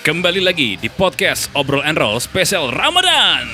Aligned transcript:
Kembali 0.00 0.40
lagi 0.40 0.80
di 0.80 0.88
podcast 0.88 1.52
Obrol 1.52 1.84
and 1.84 2.00
Roll 2.00 2.16
spesial 2.24 2.72
Ramadan. 2.72 3.44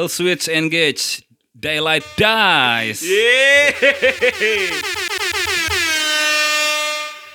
Kill 0.00 0.08
switch 0.08 0.48
engage. 0.48 1.20
Daylight 1.52 2.00
dies. 2.16 3.04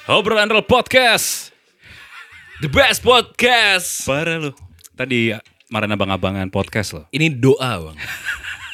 Obrol 0.10 0.42
and 0.42 0.50
Roll 0.50 0.66
podcast. 0.66 1.54
The 2.66 2.70
best 2.74 3.06
podcast. 3.06 4.10
Parah 4.10 4.42
lu. 4.42 4.50
Tadi 4.98 5.38
marahin 5.70 5.94
abang-abangan 5.94 6.50
podcast 6.50 6.98
loh. 6.98 7.06
Ini 7.14 7.38
doa 7.38 7.86
bang. 7.86 7.98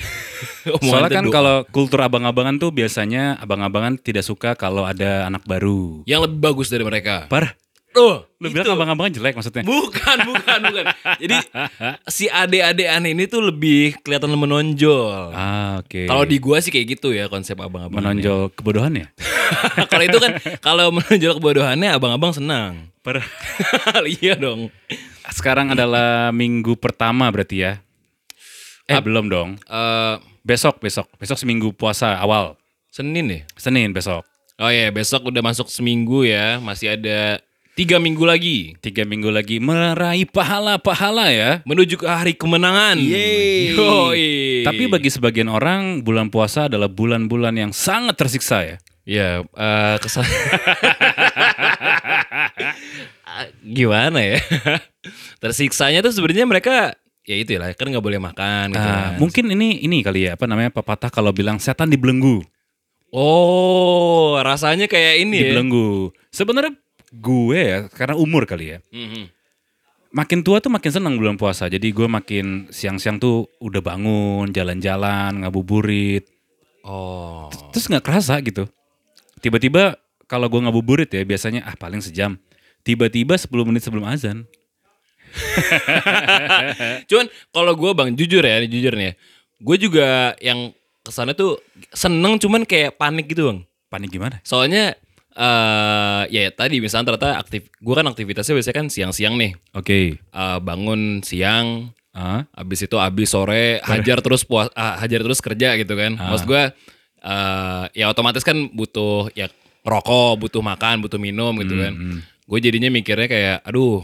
Soalnya 0.88 1.12
kan 1.12 1.28
kalau 1.28 1.68
kultur 1.68 2.00
abang-abangan 2.00 2.64
tuh 2.64 2.72
biasanya 2.72 3.44
abang-abangan 3.44 4.00
tidak 4.00 4.24
suka 4.24 4.56
kalau 4.56 4.88
ada 4.88 5.28
anak 5.28 5.44
baru. 5.44 6.08
yang 6.08 6.24
lebih 6.24 6.40
bagus 6.40 6.72
dari 6.72 6.88
mereka. 6.88 7.28
Parah. 7.28 7.60
Oh, 7.92 8.24
Lu 8.40 8.48
itu. 8.48 8.56
bilang 8.56 8.80
abang-abangan 8.80 9.12
jelek 9.12 9.36
maksudnya? 9.36 9.64
Bukan, 9.68 10.18
bukan, 10.24 10.60
bukan. 10.64 10.86
Jadi 11.24 11.38
si 12.08 12.32
ade-ade 12.32 12.88
aneh 12.88 13.12
ini 13.12 13.28
tuh 13.28 13.44
lebih 13.44 14.00
kelihatan 14.00 14.32
menonjol. 14.32 15.36
Ah, 15.36 15.84
oke. 15.84 16.08
Kalau 16.08 16.24
di 16.24 16.38
gua 16.40 16.64
sih 16.64 16.72
kayak 16.72 16.98
gitu 16.98 17.12
ya 17.12 17.28
konsep 17.28 17.60
abang-abang. 17.60 18.00
menonjol 18.00 18.52
kebodohannya. 18.56 19.12
kalau 19.92 20.04
itu 20.08 20.18
kan 20.24 20.32
kalau 20.64 20.86
menonjol 20.96 21.36
kebodohannya 21.38 21.90
abang-abang 21.92 22.32
senang. 22.32 22.88
Parah. 23.04 23.26
iya 24.24 24.40
dong. 24.40 24.72
Sekarang 25.32 25.76
adalah 25.76 26.32
minggu 26.32 26.80
pertama 26.80 27.28
berarti 27.28 27.68
ya. 27.68 27.84
Eh, 28.88 29.00
belum 29.00 29.28
dong. 29.28 29.60
Eh 29.68 30.32
Besok, 30.42 30.82
besok. 30.82 31.06
Besok 31.22 31.38
seminggu 31.38 31.70
puasa 31.70 32.18
awal. 32.18 32.58
Senin 32.90 33.30
nih. 33.30 33.42
Senin 33.54 33.94
besok. 33.94 34.26
Oh 34.58 34.70
iya, 34.74 34.90
besok 34.90 35.30
udah 35.30 35.42
masuk 35.46 35.70
seminggu 35.70 36.26
ya. 36.26 36.58
Masih 36.58 36.98
ada 36.98 37.38
tiga 37.74 37.98
minggu 37.98 38.22
lagi 38.22 38.76
Tiga 38.78 39.04
minggu 39.04 39.30
lagi 39.30 39.58
meraih 39.58 40.26
pahala-pahala 40.26 41.30
ya. 41.30 41.52
menuju 41.64 41.96
ke 41.96 42.06
hari 42.06 42.34
kemenangan. 42.34 42.98
Yeay. 42.98 43.74
Yoi. 43.74 44.30
Tapi 44.64 44.84
bagi 44.86 45.10
sebagian 45.10 45.48
orang 45.48 46.02
bulan 46.02 46.28
puasa 46.28 46.68
adalah 46.68 46.88
bulan-bulan 46.88 47.56
yang 47.56 47.72
sangat 47.72 48.16
tersiksa 48.16 48.64
ya. 48.64 48.78
Ya, 49.02 49.28
eh 49.42 49.96
kesan. 49.98 50.22
Gimana 53.64 54.20
ya? 54.22 54.40
Tersiksanya 55.40 56.02
tuh 56.02 56.14
sebenarnya 56.14 56.46
mereka 56.46 56.76
ya 57.22 57.36
itu 57.38 57.54
lah 57.56 57.72
kan 57.74 57.86
nggak 57.88 58.02
boleh 58.02 58.18
makan 58.18 58.74
gitu 58.74 58.82
Ah, 58.82 59.14
kan. 59.14 59.22
mungkin 59.22 59.46
ini 59.50 59.78
ini 59.80 60.02
kali 60.02 60.26
ya 60.26 60.34
apa 60.34 60.46
namanya 60.46 60.74
pepatah 60.74 61.08
kalau 61.08 61.30
bilang 61.32 61.58
setan 61.58 61.88
dibelenggu, 61.88 62.42
Oh, 63.14 64.40
rasanya 64.40 64.88
kayak 64.88 65.22
ini 65.22 65.36
ya. 65.36 65.42
dibelenggu. 65.52 66.16
Sebenarnya 66.30 66.74
gue 67.12 67.60
ya 67.60 67.80
karena 67.92 68.16
umur 68.16 68.48
kali 68.48 68.76
ya. 68.76 68.80
Mhm. 68.90 69.28
Makin 70.12 70.44
tua 70.44 70.60
tuh 70.60 70.72
makin 70.72 70.92
senang 70.92 71.16
bulan 71.16 71.40
puasa. 71.40 71.72
Jadi 71.72 71.92
gue 71.96 72.04
makin 72.04 72.68
siang-siang 72.68 73.16
tuh 73.16 73.48
udah 73.64 73.80
bangun, 73.80 74.52
jalan-jalan, 74.52 75.40
ngabuburit. 75.40 76.28
Oh. 76.84 77.48
Terus 77.72 77.88
nggak 77.88 78.04
kerasa 78.04 78.36
gitu. 78.44 78.68
Tiba-tiba 79.40 79.96
kalau 80.28 80.52
gue 80.52 80.60
ngabuburit 80.60 81.08
ya 81.12 81.24
biasanya 81.24 81.64
ah 81.64 81.76
paling 81.80 82.04
sejam. 82.04 82.36
Tiba-tiba 82.84 83.40
10 83.40 83.48
menit 83.64 83.88
sebelum 83.88 84.04
azan. 84.04 84.44
Cuman 87.10 87.32
kalau 87.56 87.74
gue 87.80 87.92
bang 87.96 88.10
jujur 88.12 88.44
ya, 88.44 88.60
jujur 88.68 88.92
nih, 88.92 89.12
ya, 89.12 89.14
gue 89.64 89.76
juga 89.80 90.08
yang 90.44 90.76
ke 91.02 91.12
sana 91.14 91.32
tuh 91.34 91.58
seneng 91.96 92.38
cuman 92.38 92.68
kayak 92.68 93.00
panik 93.00 93.32
gitu 93.32 93.48
bang. 93.48 93.60
Panik 93.88 94.12
gimana? 94.12 94.44
Soalnya 94.44 94.96
eh 95.32 96.24
ya 96.30 96.52
tadi 96.52 96.84
misalnya 96.84 97.16
ternyata 97.16 97.40
aktif, 97.40 97.72
gue 97.72 97.96
kan 97.96 98.08
aktivitasnya 98.08 98.54
biasanya 98.58 98.78
kan 98.78 98.88
siang-siang 98.92 99.36
nih, 99.40 99.52
Oke. 99.72 100.20
Eh, 100.20 100.60
bangun 100.60 101.24
siang, 101.24 101.92
Ah, 102.12 102.44
Abis 102.52 102.84
itu 102.84 103.00
abis 103.00 103.32
sore 103.32 103.80
hajar 103.88 104.20
terus 104.20 104.44
puas 104.44 104.68
ah, 104.76 105.00
hajar 105.00 105.24
terus 105.24 105.40
kerja 105.40 105.80
gitu 105.80 105.96
kan. 105.96 106.20
Ah. 106.20 106.36
Maksud 106.36 106.44
gue 106.48 106.64
eh, 107.24 107.84
ya 107.96 108.12
otomatis 108.12 108.44
kan 108.44 108.68
butuh 108.76 109.32
ya 109.32 109.48
rokok, 109.88 110.44
butuh 110.44 110.60
makan, 110.60 111.00
butuh 111.00 111.16
minum 111.16 111.56
gitu 111.64 111.80
kan. 111.80 111.94
hmm. 111.96 112.20
Gue 112.44 112.60
jadinya 112.60 112.92
mikirnya 112.92 113.32
kayak 113.32 113.58
aduh 113.64 114.04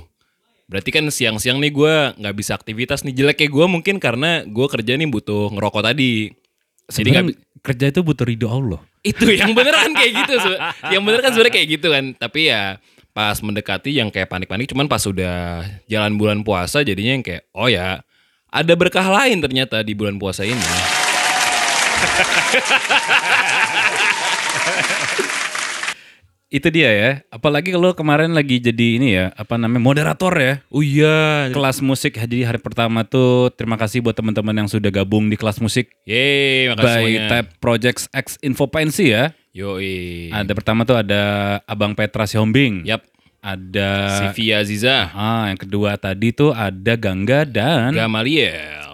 berarti 0.67 0.91
kan 0.91 1.07
siang-siang 1.07 1.59
nih 1.63 1.71
gue 1.71 1.95
nggak 2.19 2.35
bisa 2.35 2.55
aktivitas 2.55 3.03
nih 3.07 3.15
jelek 3.15 3.39
kayak 3.39 3.51
gue 3.55 3.65
mungkin 3.71 3.95
karena 4.03 4.43
gue 4.47 4.67
kerja 4.71 4.95
nih 4.95 5.07
butuh 5.11 5.51
ngerokok 5.51 5.83
tadi. 5.91 6.31
Jadi 6.87 7.11
Sebenarnya 7.11 7.35
kerja 7.59 7.85
itu 7.91 7.99
butuh 7.99 8.23
ridho 8.23 8.47
Allah. 8.47 8.79
itu 9.03 9.27
yang 9.31 9.51
beneran 9.55 9.91
kayak 9.95 10.11
gitu 10.23 10.35
yang 10.91 11.03
bener 11.03 11.19
kan 11.23 11.31
sebenarnya 11.31 11.55
kayak 11.55 11.67
gitu 11.79 11.87
kan. 11.91 12.05
Tapi 12.15 12.47
ya 12.47 12.79
pas 13.11 13.35
mendekati 13.41 13.97
yang 13.97 14.13
kayak 14.13 14.29
panik-panik 14.29 14.69
cuman 14.69 14.85
pas 14.85 15.01
sudah 15.01 15.65
jalan 15.89 16.13
bulan 16.21 16.45
puasa 16.45 16.85
jadinya 16.85 17.17
yang 17.17 17.25
kayak 17.25 17.49
oh 17.49 17.65
ya 17.65 18.05
ada 18.53 18.73
berkah 18.77 19.09
lain 19.09 19.41
ternyata 19.41 19.81
di 19.81 19.97
bulan 19.97 20.21
puasa 20.21 20.45
ini 20.45 20.53
Itu 26.47 26.71
dia 26.71 26.87
ya. 26.87 27.11
Apalagi 27.27 27.75
kalau 27.75 27.91
kemarin 27.91 28.31
lagi 28.31 28.55
jadi 28.57 28.87
ini 28.95 29.19
ya, 29.19 29.35
apa 29.35 29.59
namanya 29.59 29.83
moderator 29.83 30.31
ya. 30.31 30.53
oh 30.71 30.79
iya 30.79 31.51
Kelas 31.51 31.83
musik 31.83 32.15
jadi 32.15 32.47
hari 32.47 32.63
pertama 32.63 33.03
tuh 33.03 33.51
terima 33.51 33.75
kasih 33.75 33.99
buat 33.99 34.15
teman-teman 34.15 34.63
yang 34.63 34.69
sudah 34.71 34.87
gabung 34.87 35.27
di 35.27 35.35
kelas 35.35 35.59
musik 35.59 35.91
yeay 36.07 36.71
makasih 36.71 36.87
by 36.87 36.95
semuanya 37.03 37.21
Tab 37.27 37.45
Projects 37.59 38.07
X 38.15 38.39
Infopensi 38.39 39.11
ya. 39.11 39.35
yoi 39.51 40.31
Ada 40.31 40.55
pertama 40.55 40.87
tuh 40.87 40.95
ada 40.95 41.21
Abang 41.67 41.91
Petra 41.91 42.23
Sihombing. 42.23 42.87
yap 42.87 43.03
Ada 43.37 44.23
Sivia 44.31 44.63
Aziza 44.63 45.11
Ah, 45.11 45.51
yang 45.51 45.59
kedua 45.59 45.99
tadi 45.99 46.31
tuh 46.31 46.55
ada 46.55 46.95
Gangga 46.95 47.43
dan 47.43 47.91
Gamaliel 47.91 48.86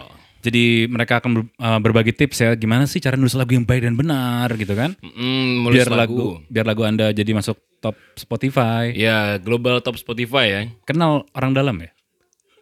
jadi 0.44 0.92
mereka 0.92 1.24
akan 1.24 1.32
ber- 1.40 1.50
uh, 1.56 1.80
berbagi 1.80 2.12
tips 2.12 2.44
ya 2.44 2.52
gimana 2.60 2.84
sih 2.84 3.00
cara 3.00 3.16
nulis 3.16 3.32
lagu 3.34 3.56
yang 3.56 3.64
baik 3.64 3.88
dan 3.88 3.96
benar 3.96 4.52
gitu 4.60 4.76
kan. 4.76 4.92
Mm, 5.00 5.72
biar 5.72 5.88
lagu. 5.88 6.44
biar 6.52 6.68
lagu 6.68 6.84
Anda 6.84 7.16
jadi 7.16 7.32
masuk 7.32 7.56
top 7.80 7.96
Spotify. 8.20 8.92
ya 8.92 9.40
global 9.40 9.80
top 9.80 9.96
Spotify 9.96 10.46
ya 10.52 10.62
Kenal 10.84 11.24
orang 11.32 11.56
dalam 11.56 11.80
ya? 11.80 11.90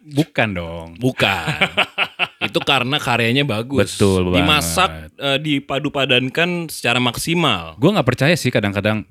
Bukan 0.02 0.48
dong. 0.54 0.88
Bukan. 0.98 1.46
itu 2.46 2.58
karena 2.62 2.98
karyanya 2.98 3.46
bagus. 3.46 3.94
Betul 3.98 4.34
banget. 4.34 4.38
Dimasak, 4.42 4.90
eh, 5.14 5.38
dipadu-padankan 5.38 6.66
secara 6.70 6.98
maksimal. 6.98 7.78
Gue 7.78 7.90
nggak 7.94 8.06
percaya 8.06 8.34
sih 8.34 8.50
kadang-kadang 8.50 9.06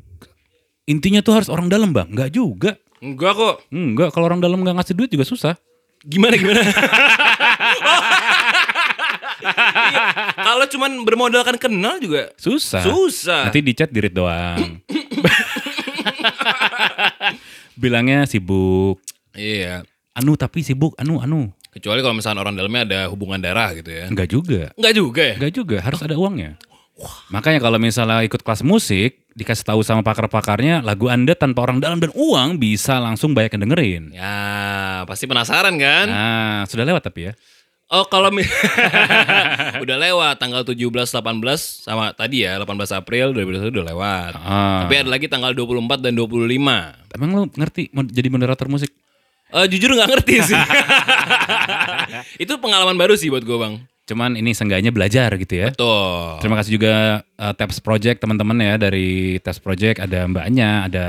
intinya 0.84 1.24
tuh 1.24 1.40
harus 1.40 1.48
orang 1.48 1.72
dalam 1.72 1.96
bang. 1.96 2.12
Nggak 2.12 2.32
juga. 2.36 2.76
Enggak 3.02 3.34
kok. 3.34 3.56
Enggak, 3.74 4.09
kalau 4.14 4.30
orang 4.30 4.44
dalam 4.44 4.62
nggak 4.62 4.78
ngasih 4.84 4.96
duit 4.96 5.09
juga 5.09 5.26
susah. 5.26 5.56
Gimana 6.02 6.34
gimana? 6.38 6.62
Iya, 9.41 10.06
Kalau 10.38 10.66
cuman 10.69 10.91
bermodalkan 11.03 11.57
kenal 11.57 11.97
juga 11.97 12.29
Susah. 12.38 12.85
susah. 12.85 13.50
Nanti 13.50 13.59
di 13.66 13.74
chat 13.74 13.90
dirit 13.90 14.14
doang. 14.14 14.79
Bilangnya 17.76 18.29
sibuk. 18.29 19.02
Iya. 19.34 19.82
Anu 20.14 20.35
tapi 20.35 20.61
sibuk, 20.61 20.93
anu 20.99 21.23
anu. 21.23 21.49
Kecuali 21.72 22.03
kalau 22.03 22.16
misalnya 22.20 22.43
orang 22.43 22.55
dalamnya 22.59 22.82
ada 22.84 22.99
hubungan 23.08 23.40
darah 23.40 23.72
gitu 23.72 23.88
ya. 23.88 24.05
Enggak 24.11 24.28
juga. 24.28 24.61
Enggak 24.76 24.93
juga 24.93 25.22
ya? 25.23 25.35
Enggak 25.40 25.53
juga, 25.55 25.78
harus 25.79 25.99
ada 26.03 26.16
uangnya. 26.20 26.59
Makanya 27.32 27.59
kalau 27.64 27.79
misalnya 27.82 28.22
ikut 28.28 28.43
kelas 28.43 28.61
musik, 28.61 29.26
dikasih 29.34 29.66
tahu 29.66 29.82
sama 29.82 30.03
pakar-pakarnya, 30.03 30.84
lagu 30.84 31.08
Anda 31.08 31.34
tanpa 31.34 31.64
orang 31.66 31.79
dalam 31.82 31.97
dan 31.97 32.11
uang 32.14 32.59
bisa 32.61 32.99
langsung 32.99 33.32
banyak 33.32 33.55
yang 33.58 33.64
dengerin. 33.66 34.03
Ya, 34.14 34.35
pasti 35.08 35.26
penasaran 35.26 35.79
kan? 35.79 36.05
Nah, 36.11 36.59
sudah 36.67 36.84
lewat 36.85 37.02
tapi 37.08 37.32
ya. 37.32 37.34
Oh, 37.91 38.08
kalau 38.08 38.32
mi- 38.32 38.47
udah 39.84 39.97
lewat 39.99 40.40
tanggal 40.40 40.64
17 40.64 40.79
18 40.88 41.11
sama 41.59 42.16
tadi 42.16 42.47
ya 42.47 42.55
18 42.55 42.72
April 42.96 43.35
2021 43.35 43.67
udah 43.67 43.85
lewat. 43.91 44.32
Ah. 44.40 44.88
Tapi 44.88 45.03
ada 45.03 45.11
lagi 45.11 45.28
tanggal 45.28 45.52
24 45.52 45.99
dan 45.99 46.16
25. 46.16 46.55
Emang 47.11 47.29
lo 47.35 47.52
ngerti 47.52 47.91
jadi 47.91 48.28
moderator 48.32 48.72
musik? 48.72 48.96
Eh, 49.52 49.67
jujur 49.67 49.91
nggak 49.91 50.08
ngerti 50.08 50.35
sih. 50.40 50.61
itu 52.47 52.53
pengalaman 52.64 52.96
baru 52.96 53.20
sih 53.20 53.28
buat 53.28 53.43
gue 53.43 53.58
bang. 53.59 53.84
Cuman 54.08 54.40
ini 54.40 54.55
seenggaknya 54.55 54.96
belajar 54.96 55.35
gitu 55.35 55.53
ya. 55.59 55.76
Betul. 55.76 56.40
Terima 56.40 56.55
kasih 56.64 56.72
juga 56.79 57.28
uh, 57.35 57.52
Taps 57.52 57.84
Project 57.84 58.23
teman-teman 58.23 58.55
ya 58.55 58.79
dari 58.79 59.35
Taps 59.43 59.59
Project 59.59 59.99
ada 59.99 60.23
Mbaknya, 60.32 60.88
ada 60.88 61.08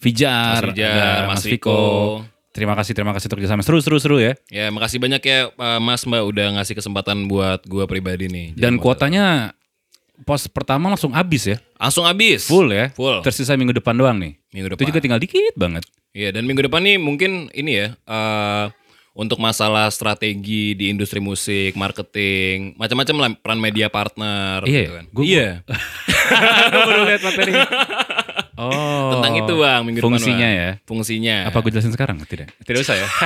Fijar, 0.00 0.64
Mas 0.64 0.72
Fijar, 0.72 0.96
ada 0.96 1.28
Mas 1.28 1.44
Mas 1.44 1.44
Viko. 1.44 2.24
Terima 2.54 2.72
kasih, 2.72 2.94
terima 2.94 3.10
kasih 3.10 3.26
untuk 3.26 3.42
kerjasama 3.42 3.60
seru, 3.60 3.82
seru, 3.82 3.98
seru 3.98 4.16
ya. 4.16 4.38
Ya, 4.46 4.70
makasih 4.70 4.96
banyak 4.96 5.18
ya 5.20 5.50
Pak 5.50 5.78
Mas 5.78 6.02
Mbak 6.02 6.22
udah 6.24 6.46
ngasih 6.54 6.74
kesempatan 6.74 7.26
buat 7.26 7.66
gua 7.66 7.84
pribadi 7.84 8.30
nih. 8.30 8.54
Dan 8.54 8.78
kuotanya 8.78 9.58
pos 10.22 10.46
pertama 10.46 10.86
langsung 10.86 11.10
habis 11.10 11.42
ya, 11.44 11.58
langsung 11.74 12.06
habis. 12.06 12.46
full 12.46 12.70
ya. 12.70 12.94
Full. 12.94 13.20
Tersisa 13.20 13.52
minggu 13.52 13.74
depan 13.74 13.92
doang 13.92 14.14
nih. 14.16 14.38
Minggu 14.48 14.70
Itu 14.70 14.74
depan. 14.78 14.86
juga 14.86 15.00
tinggal 15.02 15.18
dikit 15.18 15.54
banget. 15.54 15.82
Iya, 16.14 16.30
dan 16.30 16.46
minggu 16.46 16.62
depan 16.62 16.78
nih 16.80 16.94
mungkin 16.94 17.50
ini 17.50 17.72
ya 17.74 17.88
eh 18.00 18.66
untuk 19.14 19.38
masalah 19.38 19.90
strategi 19.90 20.74
di 20.74 20.90
industri 20.90 21.18
musik, 21.18 21.74
marketing, 21.74 22.74
macam-macam 22.74 23.14
lah 23.16 23.30
peran 23.36 23.58
media 23.58 23.86
partner 23.86 24.62
Iya, 24.62 24.80
gitu 24.80 24.92
kan. 24.92 25.04
gua- 25.10 25.24
iya. 25.24 25.48
Baru 26.86 27.02
lihat 27.04 27.22
materi. 27.22 27.52
Oh. 28.54 29.18
Tentang 29.18 29.34
itu 29.34 29.50
Bang 29.56 29.82
minggu 29.82 29.98
Fungsinya 29.98 30.46
depan. 30.46 30.54
Bang. 30.54 30.78
ya. 30.78 30.86
Fungsinya. 30.86 31.36
Apa 31.50 31.58
gue 31.58 31.70
jelasin 31.74 31.90
sekarang? 31.90 32.16
Tidak. 32.22 32.46
Tidak 32.62 32.78
usah 32.80 32.94
ya. 32.94 33.06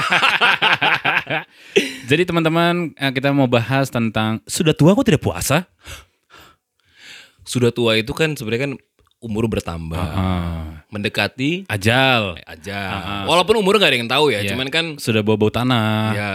Jadi 2.10 2.22
teman-teman 2.24 2.92
eh, 2.94 3.10
kita 3.12 3.30
mau 3.30 3.44
bahas 3.44 3.88
tentang 3.88 4.40
sudah 4.44 4.72
tua 4.72 4.92
kok 4.92 5.04
tidak 5.04 5.20
puasa? 5.20 5.64
Sudah 7.44 7.68
tua 7.68 7.96
itu 7.96 8.12
kan 8.12 8.32
sebenarnya 8.32 8.68
kan 8.68 8.72
umur 9.18 9.46
bertambah. 9.46 9.98
Ah, 9.98 10.84
Mendekati 10.88 11.64
ajal. 11.66 12.38
aja. 12.44 12.78
Walaupun 13.24 13.58
umur 13.58 13.76
gak 13.76 13.90
ada 13.90 13.96
yang 13.98 14.06
tahu 14.06 14.30
ya, 14.30 14.40
Iya. 14.40 14.54
cuman 14.54 14.68
kan 14.68 14.84
Sudah 14.96 15.20
bau-bau 15.20 15.48
tanah. 15.48 16.12
ya 16.14 16.30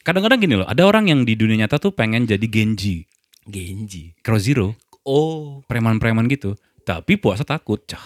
Kadang-kadang 0.00 0.38
gini 0.38 0.54
loh, 0.54 0.64
ada 0.64 0.84
orang 0.84 1.08
yang 1.08 1.20
di 1.24 1.32
dunia 1.32 1.64
nyata 1.64 1.76
tuh 1.78 1.90
pengen 1.90 2.24
jadi 2.24 2.44
Genji, 2.44 3.04
Genji. 3.42 4.12
Crow 4.20 4.36
Zero, 4.36 4.76
Oh, 5.02 5.64
preman-preman 5.64 6.28
gitu. 6.28 6.54
Tapi 6.84 7.16
puasa 7.16 7.42
takut. 7.42 7.80
Cah. 7.84 8.00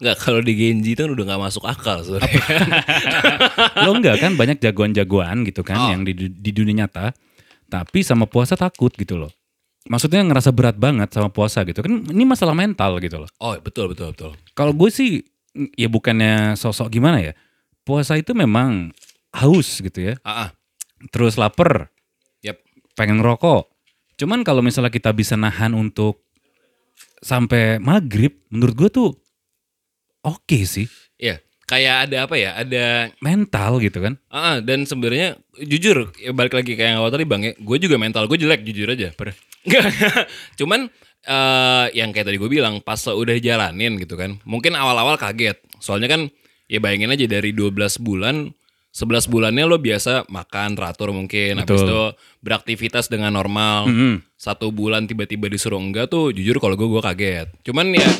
nggak 0.00 0.16
kalau 0.16 0.40
di 0.40 0.56
Genji 0.56 0.96
itu 0.96 1.04
kan 1.04 1.12
udah 1.12 1.24
nggak 1.28 1.42
masuk 1.44 1.68
akal 1.68 2.00
sebenarnya. 2.00 2.40
Lo 3.84 3.92
enggak 3.92 4.16
kan 4.16 4.32
banyak 4.32 4.56
jagoan-jagoan 4.56 5.44
gitu 5.44 5.60
kan 5.60 5.76
Oh. 5.76 5.88
yang 5.92 6.08
di, 6.08 6.16
di 6.16 6.50
dunia 6.50 6.84
nyata. 6.84 7.12
Tapi 7.68 8.00
sama 8.00 8.24
puasa 8.24 8.56
takut 8.56 8.88
gitu 8.96 9.20
loh. 9.20 9.28
Maksudnya 9.86 10.24
ngerasa 10.24 10.56
berat 10.56 10.80
banget 10.80 11.12
sama 11.12 11.28
puasa 11.28 11.68
gitu 11.68 11.84
kan. 11.84 12.00
Ini 12.08 12.24
masalah 12.24 12.56
mental 12.56 12.96
gitu 12.98 13.20
loh. 13.20 13.28
oh, 13.38 13.52
betul 13.60 13.92
betul 13.92 14.16
betul. 14.16 14.32
Kalau 14.56 14.72
gue 14.72 14.88
sih 14.88 15.20
ya 15.76 15.92
bukannya 15.92 16.56
sosok 16.56 16.88
gimana 16.90 17.20
ya. 17.20 17.32
Puasa 17.84 18.16
itu 18.16 18.32
memang 18.32 18.96
haus 19.36 19.84
gitu 19.84 20.00
ya. 20.00 20.14
Ah, 20.24 20.48
ah. 20.48 20.50
Terus 21.12 21.36
lapar, 21.36 21.88
Yap. 22.40 22.60
pengen 22.92 23.20
ngerokok. 23.20 23.68
Cuman 24.16 24.44
kalau 24.44 24.60
misalnya 24.60 24.92
kita 24.92 25.12
bisa 25.12 25.36
nahan 25.36 25.72
untuk 25.72 26.24
sampai 27.20 27.78
maghrib, 27.80 28.36
menurut 28.48 28.74
gue 28.76 28.88
tuh 28.90 29.08
oke 30.24 30.58
sih. 30.64 30.88
Iya, 31.20 31.40
kayak 31.68 31.94
ada 32.08 32.16
apa 32.26 32.34
ya? 32.36 32.50
Ada 32.56 32.84
Mental 33.20 33.80
gitu 33.80 34.00
kan. 34.00 34.16
Ah, 34.32 34.36
ah, 34.36 34.56
dan 34.64 34.88
sebenarnya 34.88 35.36
jujur 35.60 36.10
ya 36.16 36.32
balik 36.32 36.56
lagi 36.56 36.74
kayak 36.74 36.96
yang 36.96 37.00
awal 37.04 37.12
tadi 37.12 37.28
bang 37.28 37.42
ya, 37.44 37.52
gue 37.56 37.76
juga 37.76 37.96
mental 38.00 38.24
gue 38.26 38.38
jelek 38.40 38.64
jujur 38.64 38.88
aja. 38.88 39.12
Cuman 40.58 40.88
eh 41.20 41.86
yang 41.92 42.16
kayak 42.16 42.32
tadi 42.32 42.40
gue 42.40 42.48
bilang 42.48 42.80
pas 42.80 43.00
udah 43.04 43.36
jalanin 43.36 44.00
gitu 44.00 44.16
kan, 44.16 44.40
mungkin 44.48 44.72
awal-awal 44.72 45.20
kaget. 45.20 45.60
Soalnya 45.80 46.08
kan 46.08 46.32
ya 46.70 46.80
bayangin 46.80 47.12
aja 47.12 47.28
dari 47.28 47.52
12 47.52 48.00
bulan, 48.00 48.56
11 48.90 49.30
bulannya 49.30 49.64
lo 49.70 49.78
biasa 49.78 50.26
makan 50.26 50.74
teratur 50.74 51.14
mungkin, 51.14 51.62
habis 51.62 51.78
Betul. 51.78 51.86
itu 51.86 52.02
beraktivitas 52.42 53.06
dengan 53.06 53.30
normal. 53.38 53.86
Mm-mm. 53.86 54.14
Satu 54.34 54.74
bulan 54.74 55.06
tiba-tiba 55.06 55.46
disuruh 55.46 55.78
enggak 55.78 56.10
tuh 56.10 56.34
jujur 56.34 56.58
kalau 56.58 56.74
gue 56.74 56.90
gue 56.90 57.02
kaget. 57.02 57.48
Cuman 57.62 57.94
ya 57.94 58.10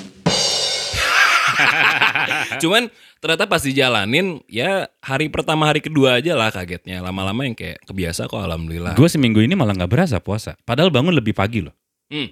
Cuman 2.62 2.88
ternyata 3.20 3.44
pas 3.50 3.60
dijalanin 3.60 4.40
ya 4.48 4.88
hari 5.02 5.28
pertama 5.28 5.68
hari 5.68 5.82
kedua 5.82 6.22
aja 6.22 6.38
lah 6.38 6.54
kagetnya. 6.54 7.02
Lama-lama 7.02 7.44
yang 7.44 7.58
kayak 7.58 7.82
kebiasa 7.84 8.30
kok 8.30 8.40
alhamdulillah. 8.40 8.94
Gue 8.96 9.08
seminggu 9.10 9.42
ini 9.42 9.58
malah 9.58 9.76
nggak 9.76 9.90
berasa 9.90 10.16
puasa. 10.22 10.56
Padahal 10.62 10.94
bangun 10.94 11.12
lebih 11.12 11.34
pagi 11.34 11.66
loh. 11.66 11.74
Hmm. 12.10 12.30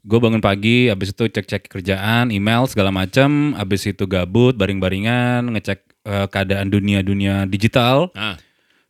Gue 0.00 0.16
bangun 0.16 0.40
pagi, 0.40 0.88
abis 0.88 1.12
itu 1.12 1.28
cek-cek 1.28 1.68
kerjaan, 1.68 2.32
email 2.32 2.64
segala 2.64 2.88
macam, 2.88 3.52
abis 3.52 3.84
itu 3.84 4.08
gabut, 4.08 4.56
baring-baringan, 4.56 5.44
ngecek 5.52 5.89
eh, 6.02 6.26
keadaan 6.26 6.68
dunia-dunia 6.68 7.44
digital, 7.44 8.08
Nah, 8.12 8.36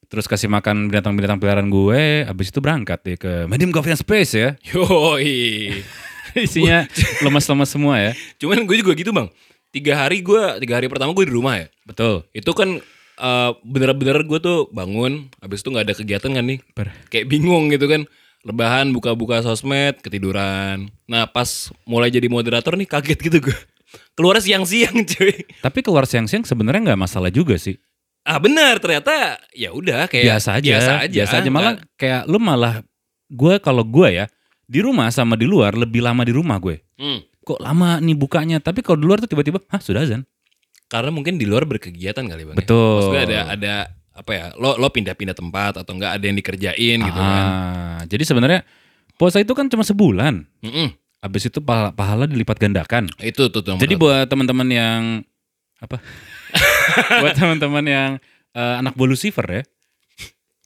terus 0.06 0.26
kasih 0.26 0.46
makan 0.46 0.90
binatang-binatang 0.90 1.38
peliharaan 1.38 1.70
gue, 1.70 2.26
abis 2.26 2.50
itu 2.50 2.58
berangkat 2.58 2.98
deh 3.02 3.14
ke 3.14 3.32
Medium 3.46 3.70
Coffee 3.70 3.94
and 3.94 4.00
Space 4.00 4.32
ya. 4.32 4.58
yoi. 4.70 5.82
Isinya 6.30 6.86
lemas-lemas 7.24 7.70
semua 7.70 7.98
ya. 7.98 8.12
Cuman 8.38 8.62
gue 8.62 8.78
juga 8.78 8.94
gitu 8.94 9.10
bang. 9.10 9.30
Tiga 9.70 10.02
hari 10.02 10.18
gue, 10.18 10.42
tiga 10.58 10.82
hari 10.82 10.90
pertama 10.90 11.14
gue 11.14 11.26
di 11.26 11.34
rumah 11.34 11.58
ya. 11.58 11.66
Betul. 11.86 12.26
Itu 12.30 12.50
kan 12.54 12.82
eh, 13.18 13.50
bener-bener 13.62 14.26
gue 14.26 14.38
tuh 14.38 14.66
bangun, 14.70 15.30
habis 15.38 15.62
itu 15.62 15.70
nggak 15.70 15.84
ada 15.86 15.94
kegiatan 15.94 16.30
kan 16.34 16.44
nih. 16.46 16.58
Per- 16.74 16.94
Kayak 17.06 17.26
bingung 17.30 17.70
gitu 17.70 17.86
kan. 17.86 18.02
Lebahan, 18.40 18.88
buka-buka 18.90 19.44
sosmed, 19.44 20.00
ketiduran. 20.00 20.88
Nah 21.04 21.28
pas 21.28 21.44
mulai 21.84 22.08
jadi 22.08 22.24
moderator 22.24 22.72
nih 22.72 22.88
kaget 22.88 23.18
gitu 23.20 23.38
gue. 23.46 23.58
Keluar 24.14 24.36
siang-siang 24.38 25.04
cuy. 25.10 25.34
Tapi 25.60 25.78
keluar 25.80 26.04
siang-siang 26.04 26.44
sebenarnya 26.44 26.92
nggak 26.92 27.00
masalah 27.00 27.30
juga 27.32 27.56
sih. 27.56 27.78
Ah 28.20 28.36
benar 28.36 28.76
ternyata 28.78 29.40
ya 29.56 29.72
udah 29.72 30.04
kayak 30.06 30.26
biasa 30.36 30.48
aja. 30.60 30.68
Biasa 30.76 30.90
aja. 31.08 31.16
Biasa 31.24 31.34
aja. 31.40 31.48
Malah 31.50 31.74
kayak 31.96 32.22
lu 32.28 32.36
malah 32.36 32.84
gue 33.30 33.54
kalau 33.62 33.86
gue 33.86 34.08
ya 34.22 34.26
di 34.70 34.78
rumah 34.78 35.10
sama 35.10 35.34
di 35.34 35.50
luar 35.50 35.74
lebih 35.74 36.04
lama 36.04 36.22
di 36.22 36.30
rumah 36.30 36.60
gue. 36.62 36.78
Hmm. 37.00 37.24
Kok 37.42 37.58
lama 37.58 37.98
nih 37.98 38.14
bukanya? 38.14 38.60
Tapi 38.60 38.84
kalau 38.84 39.00
di 39.00 39.06
luar 39.08 39.18
tuh 39.18 39.26
tiba-tiba, 39.26 39.58
hah 39.72 39.80
sudah 39.80 40.04
azan. 40.04 40.22
Karena 40.86 41.10
mungkin 41.10 41.40
di 41.40 41.46
luar 41.48 41.64
berkegiatan 41.66 42.22
kali 42.22 42.42
bang. 42.46 42.54
ya? 42.54 42.58
Betul. 42.60 42.94
Maksudnya 43.00 43.24
ada 43.24 43.38
ada 43.56 43.74
apa 44.14 44.30
ya? 44.36 44.44
Lo 44.60 44.76
lo 44.76 44.92
pindah-pindah 44.92 45.34
tempat 45.34 45.80
atau 45.80 45.92
enggak 45.96 46.18
ada 46.20 46.24
yang 46.26 46.36
dikerjain 46.36 46.98
gitu 47.00 47.18
kan? 47.18 47.44
Ah, 47.48 48.00
jadi 48.06 48.22
sebenarnya 48.22 48.60
puasa 49.16 49.40
itu 49.40 49.50
kan 49.56 49.66
cuma 49.72 49.82
sebulan. 49.82 50.44
Mm-mm. 50.62 50.88
Habis 51.20 51.52
itu 51.52 51.60
pahala, 51.60 51.92
pahala 51.92 52.24
dilipat 52.24 52.56
gandakan. 52.56 53.04
Itu 53.20 53.52
tuh 53.52 53.60
tuh. 53.60 53.76
Jadi 53.76 53.94
buat 53.94 54.24
teman-teman 54.24 54.68
yang 54.68 55.00
apa? 55.76 56.00
buat 57.22 57.36
teman-teman 57.36 57.84
yang 57.84 58.10
eh, 58.52 58.74
anak 58.80 58.96
Lucifer 58.96 59.44
ya. 59.44 59.62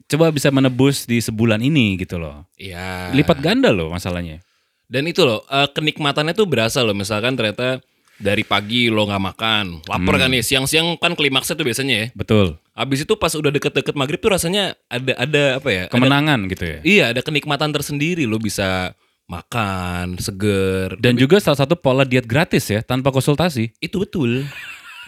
Coba 0.04 0.30
bisa 0.30 0.52
menebus 0.52 1.08
di 1.08 1.18
sebulan 1.18 1.58
ini 1.58 1.98
gitu 1.98 2.20
loh. 2.20 2.46
Iya. 2.54 3.10
Lipat 3.10 3.40
ganda 3.40 3.74
loh 3.74 3.90
masalahnya. 3.90 4.38
Dan 4.86 5.10
itu 5.10 5.26
loh 5.26 5.42
eh, 5.48 5.66
kenikmatannya 5.70 6.36
tuh 6.36 6.46
berasa 6.46 6.86
loh. 6.86 6.94
Misalkan 6.94 7.34
ternyata 7.34 7.82
dari 8.14 8.46
pagi 8.46 8.86
lo 8.94 9.10
nggak 9.10 9.24
makan, 9.34 9.64
lapar 9.90 10.14
Hmm. 10.14 10.22
kan 10.22 10.30
nih. 10.30 10.44
Siang-siang 10.46 11.02
kan 11.02 11.18
klimaksnya 11.18 11.58
tuh 11.58 11.66
biasanya 11.66 11.94
ya. 11.98 12.06
Betul. 12.14 12.62
Habis 12.78 13.02
itu 13.02 13.18
pas 13.18 13.34
udah 13.34 13.50
deket-deket 13.50 13.94
maghrib 13.98 14.22
tuh 14.22 14.30
rasanya 14.30 14.78
ada 14.86 15.18
ada 15.18 15.42
apa 15.58 15.68
ya? 15.72 15.82
Ada- 15.88 15.92
Kemenangan 15.98 16.38
gitu 16.46 16.62
ya. 16.62 16.78
iya 16.86 17.04
ada 17.10 17.26
kenikmatan 17.26 17.74
tersendiri. 17.74 18.22
Lo 18.22 18.38
bisa 18.38 18.94
makan 19.24 20.20
seger. 20.20 20.96
Dan 21.00 21.16
juga 21.16 21.40
salah 21.40 21.58
satu 21.64 21.74
pola 21.76 22.04
diet 22.04 22.28
gratis 22.28 22.68
ya 22.68 22.84
tanpa 22.84 23.08
konsultasi. 23.08 23.72
Itu 23.80 24.04
betul. 24.04 24.44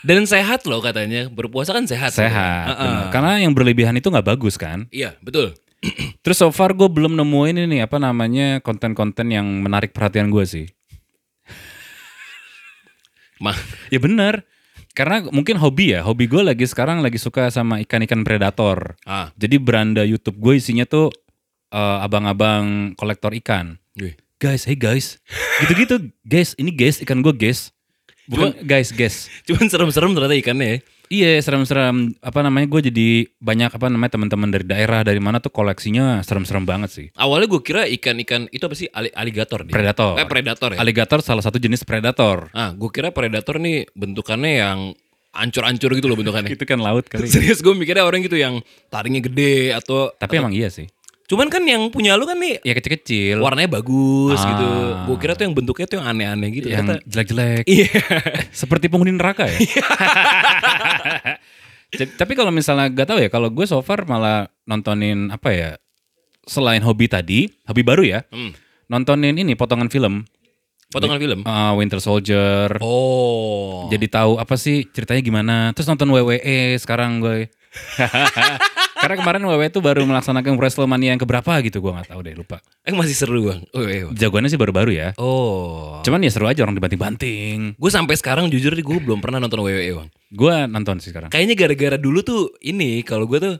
Dan 0.06 0.24
sehat 0.24 0.64
loh 0.64 0.78
katanya. 0.80 1.26
Berpuasa 1.28 1.74
kan 1.74 1.84
sehat. 1.84 2.14
Sehat. 2.14 2.66
Heeh. 2.72 2.78
bener. 2.78 3.10
Karena 3.12 3.32
yang 3.42 3.52
berlebihan 3.52 3.96
itu 3.98 4.08
nggak 4.08 4.26
bagus 4.26 4.54
kan. 4.56 4.86
Iya, 4.94 5.18
betul. 5.20 5.52
Terus 6.24 6.38
so 6.38 6.48
far 6.54 6.72
gue 6.72 6.88
belum 6.88 7.18
nemuin 7.18 7.66
ini 7.68 7.82
apa 7.84 8.00
namanya 8.00 8.62
konten-konten 8.64 9.28
yang 9.28 9.44
menarik 9.60 9.92
perhatian 9.92 10.32
gue 10.32 10.44
sih. 10.46 10.66
Mah, 13.44 13.56
Ya 13.92 14.00
bener. 14.00 14.46
Karena 14.96 15.20
mungkin 15.28 15.60
hobi 15.60 15.92
ya. 15.92 16.00
Hobi 16.00 16.24
gue 16.24 16.40
lagi 16.40 16.64
sekarang 16.64 17.04
lagi 17.04 17.20
suka 17.20 17.52
sama 17.52 17.84
ikan-ikan 17.84 18.24
predator. 18.24 18.96
ah, 19.04 19.28
Jadi 19.36 19.60
beranda 19.60 20.00
YouTube 20.00 20.40
gue 20.40 20.56
isinya 20.56 20.88
tuh 20.88 21.12
eh, 21.68 21.98
abang-abang 22.00 22.96
kolektor 22.96 23.36
ikan. 23.44 23.76
Wih. 23.96 24.14
Guys, 24.36 24.68
hey 24.68 24.76
guys. 24.76 25.16
Gitu-gitu, 25.64 26.12
guys. 26.22 26.52
Ini 26.54 26.68
guys, 26.68 27.00
ikan 27.00 27.24
gue 27.24 27.32
guys. 27.32 27.72
Bukan 28.28 28.52
guys, 28.62 28.92
guys. 28.98 29.32
Cuman 29.42 29.66
serem-serem 29.66 30.12
ternyata 30.12 30.36
ikannya 30.36 30.68
ya. 30.68 30.78
Iya, 31.06 31.30
serem-serem. 31.38 32.18
Apa 32.18 32.42
namanya? 32.42 32.66
Gue 32.66 32.82
jadi 32.82 33.30
banyak 33.38 33.70
apa 33.70 33.86
namanya 33.86 34.18
teman-teman 34.18 34.50
dari 34.50 34.66
daerah 34.66 35.06
dari 35.06 35.22
mana 35.22 35.38
tuh 35.38 35.54
koleksinya 35.54 36.18
serem-serem 36.20 36.66
banget 36.66 36.90
sih. 36.90 37.06
Awalnya 37.14 37.46
gue 37.46 37.62
kira 37.62 37.82
ikan-ikan 37.86 38.50
itu 38.50 38.66
apa 38.66 38.74
sih? 38.74 38.90
Ali- 38.90 39.14
aligator 39.14 39.62
dia. 39.62 39.72
Predator. 39.72 40.18
Eh, 40.18 40.26
predator 40.26 40.74
ya. 40.74 40.78
Alligator 40.82 41.22
salah 41.22 41.46
satu 41.46 41.56
jenis 41.56 41.86
predator. 41.86 42.50
ah, 42.52 42.74
gue 42.74 42.90
kira 42.90 43.14
predator 43.14 43.56
nih 43.56 43.86
bentukannya 43.94 44.52
yang 44.58 44.78
ancur-ancur 45.30 45.94
gitu 45.94 46.10
loh 46.10 46.18
bentukannya. 46.18 46.50
Itu 46.58 46.66
kan 46.66 46.82
laut 46.82 47.06
kali. 47.06 47.30
Serius 47.30 47.62
gue 47.62 47.70
mikirnya 47.72 48.02
orang 48.02 48.26
gitu 48.26 48.34
yang 48.34 48.58
taringnya 48.90 49.22
gede 49.22 49.78
atau 49.78 50.10
Tapi 50.12 50.42
emang 50.42 50.50
iya 50.52 50.74
sih. 50.74 50.90
Cuman 51.26 51.46
kan 51.46 51.58
yang 51.60 51.86
punya 51.88 52.14
lu 52.14 52.22
kan 52.22 52.34
nih 52.34 52.62
Ya 52.62 52.72
kecil-kecil. 52.72 53.38
warnanya 53.38 53.70
bagus 53.72 54.38
Ah. 54.38 54.46
gitu. 54.48 54.68
Gue 55.04 55.16
kira 55.18 55.32
tuh 55.32 55.42
yang 55.42 55.52
bentuknya 55.52 55.84
tuh 55.84 55.96
yang 55.96 56.06
aneh-aneh 56.08 56.48
gitu. 56.52 56.66
yang 56.66 56.86
jelek-jelek. 57.02 57.66
Iya. 57.66 57.90
Seperti 58.62 58.86
penghuni 58.86 59.10
neraka 59.10 59.44
ya. 59.44 59.58
Tapi 62.16 62.32
kalau 62.34 62.50
misalnya 62.50 62.86
gak 62.88 63.08
tahu 63.08 63.18
ya, 63.18 63.28
kalau 63.28 63.48
gue 63.48 63.64
so 63.64 63.78
far 63.80 64.04
malah 64.04 64.46
nontonin 64.64 65.30
apa 65.30 65.48
ya 65.48 65.70
selain 66.42 66.78
hobi 66.80 67.06
tadi, 67.06 67.50
hobi 67.64 67.82
baru 67.82 68.02
ya, 68.02 68.20
Hmm. 68.28 68.52
nontonin 68.86 69.34
ini 69.34 69.54
potongan 69.54 69.88
film 69.88 70.22
Potongan 70.86 71.18
film. 71.18 71.40
uh, 71.42 71.74
Winter 71.74 71.98
Soldier. 71.98 72.78
Oh. 72.78 73.90
Jadi 73.90 74.06
tahu 74.06 74.38
apa 74.38 74.54
sih 74.54 74.86
ceritanya 74.86 75.18
gimana. 75.20 75.56
Terus 75.74 75.88
nonton 75.88 76.06
WWE 76.08 76.38
sekarang 76.76 77.18
gue. 77.18 77.50
Karena 79.06 79.22
kemarin 79.22 79.40
WWE 79.46 79.70
tuh 79.70 79.78
baru 79.86 80.02
melaksanakan 80.02 80.58
WrestleMania 80.58 81.14
yang 81.14 81.22
keberapa 81.22 81.62
gitu 81.62 81.78
gue 81.78 81.94
nggak 81.94 82.10
tahu 82.10 82.20
deh 82.26 82.34
lupa. 82.34 82.58
eh 82.82 82.90
masih 82.90 83.14
seru 83.14 83.38
bang. 83.46 83.62
Oh, 83.70 83.86
iya. 83.86 84.10
Jagoannya 84.10 84.50
sih 84.50 84.58
baru-baru 84.58 84.90
ya. 84.98 85.08
oh. 85.22 86.02
Cuman 86.02 86.26
ya 86.26 86.30
seru 86.34 86.50
aja 86.50 86.66
orang 86.66 86.74
dibanting-banting. 86.74 87.78
Gue 87.78 87.90
sampai 87.94 88.18
sekarang 88.18 88.50
jujur 88.50 88.74
gue 88.74 88.98
belum 88.98 89.22
pernah 89.22 89.38
nonton 89.38 89.62
WWE 89.62 90.02
bang. 90.02 90.08
Gue 90.34 90.66
nonton 90.66 90.98
sih 90.98 91.14
sekarang. 91.14 91.30
Kayaknya 91.30 91.54
gara-gara 91.54 91.96
dulu 92.02 92.26
tuh 92.26 92.50
ini 92.66 93.06
kalau 93.06 93.30
gue 93.30 93.38
tuh 93.38 93.54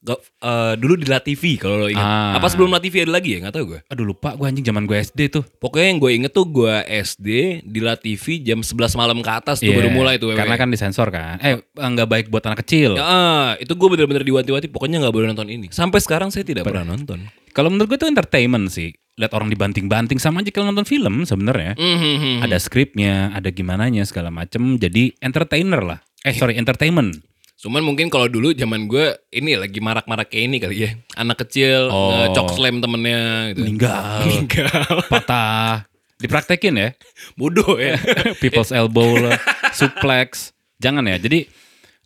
gak, 0.00 0.18
eh, 0.20 0.74
dulu 0.80 0.94
di 0.96 1.06
La 1.06 1.20
TV 1.20 1.60
kalau 1.60 1.84
lo 1.84 1.86
ingat. 1.92 2.04
Ah. 2.04 2.40
Apa 2.40 2.48
sebelum 2.48 2.72
La 2.72 2.80
TV 2.80 3.04
ada 3.04 3.12
lagi 3.12 3.36
ya? 3.36 3.38
Nggak 3.44 3.54
tahu 3.54 3.64
gue. 3.76 3.80
Aduh 3.92 4.04
lupa 4.08 4.32
gue 4.32 4.46
anjing 4.48 4.64
zaman 4.64 4.88
gue 4.88 4.96
SD 4.96 5.20
tuh. 5.28 5.44
Pokoknya 5.60 5.86
yang 5.92 5.98
gue 6.00 6.10
inget 6.16 6.32
tuh 6.32 6.46
gue 6.48 6.74
SD 6.88 7.28
di 7.64 7.80
La 7.84 7.94
TV 8.00 8.40
jam 8.40 8.64
11 8.64 8.96
malam 8.96 9.20
ke 9.20 9.30
atas 9.30 9.60
tuh 9.60 9.68
Iya, 9.68 9.76
baru 9.76 9.90
mulai 9.92 10.16
tuh 10.16 10.32
WWE. 10.32 10.40
Karena 10.40 10.56
kan 10.56 10.68
disensor 10.72 11.08
kan. 11.12 11.36
Eh 11.44 11.60
nggak 11.76 12.08
baik 12.08 12.26
buat 12.32 12.44
anak 12.48 12.64
kecil. 12.64 12.96
Ya, 12.96 13.04
ah, 13.04 13.48
itu 13.60 13.72
gue 13.76 13.88
bener-bener 13.92 14.24
diwanti-wanti 14.24 14.72
pokoknya 14.72 15.04
nggak 15.04 15.14
boleh 15.14 15.26
nonton 15.32 15.48
ini. 15.52 15.68
Sampai 15.68 16.00
sekarang 16.00 16.32
saya 16.32 16.44
tidak 16.48 16.64
pernah 16.64 16.84
nonton. 16.84 17.28
Kalau 17.52 17.68
menurut 17.68 17.92
gue 17.92 17.98
itu 18.00 18.08
entertainment 18.08 18.70
sih. 18.72 18.94
Lihat 19.20 19.36
orang 19.36 19.52
dibanting-banting 19.52 20.16
sama 20.16 20.40
aja 20.40 20.48
kalau 20.48 20.72
nonton 20.72 20.88
film 20.88 21.28
sebenarnya. 21.28 21.76
Mhm. 21.76 22.40
Ada 22.40 22.56
skripnya, 22.56 23.36
ada 23.36 23.52
gimananya 23.52 24.06
segala 24.08 24.32
macem. 24.32 24.80
Jadi 24.80 25.12
entertainer 25.20 25.82
lah. 25.84 25.98
Eh 26.24 26.32
sorry 26.32 26.56
entertainment. 26.56 27.20
Cuman 27.60 27.84
mungkin 27.84 28.08
kalau 28.08 28.24
dulu 28.24 28.50
zaman 28.50 28.88
gue 28.88 29.04
ini 29.30 29.52
lagi 29.52 29.78
marak-marak 29.78 30.32
kayak 30.32 30.44
ini 30.48 30.56
kali 30.56 30.76
ya. 30.80 30.90
Anak 31.14 31.44
kecil 31.44 31.86
Oh. 31.86 32.16
ngecok 32.24 32.48
slam 32.50 32.80
temennya 32.80 33.52
gitu. 33.52 33.60
Meninggal, 33.62 34.24
Meninggal. 34.24 34.80
patah, 35.12 35.84
dipraktekin 36.16 36.74
ya. 36.74 36.88
Bodoh 37.36 37.76
ya. 37.76 38.00
People's 38.40 38.72
elbow 38.72 39.12
lah, 39.12 39.36
suplex. 39.70 40.56
Jangan 40.80 41.04
ya. 41.04 41.20
Jadi 41.20 41.44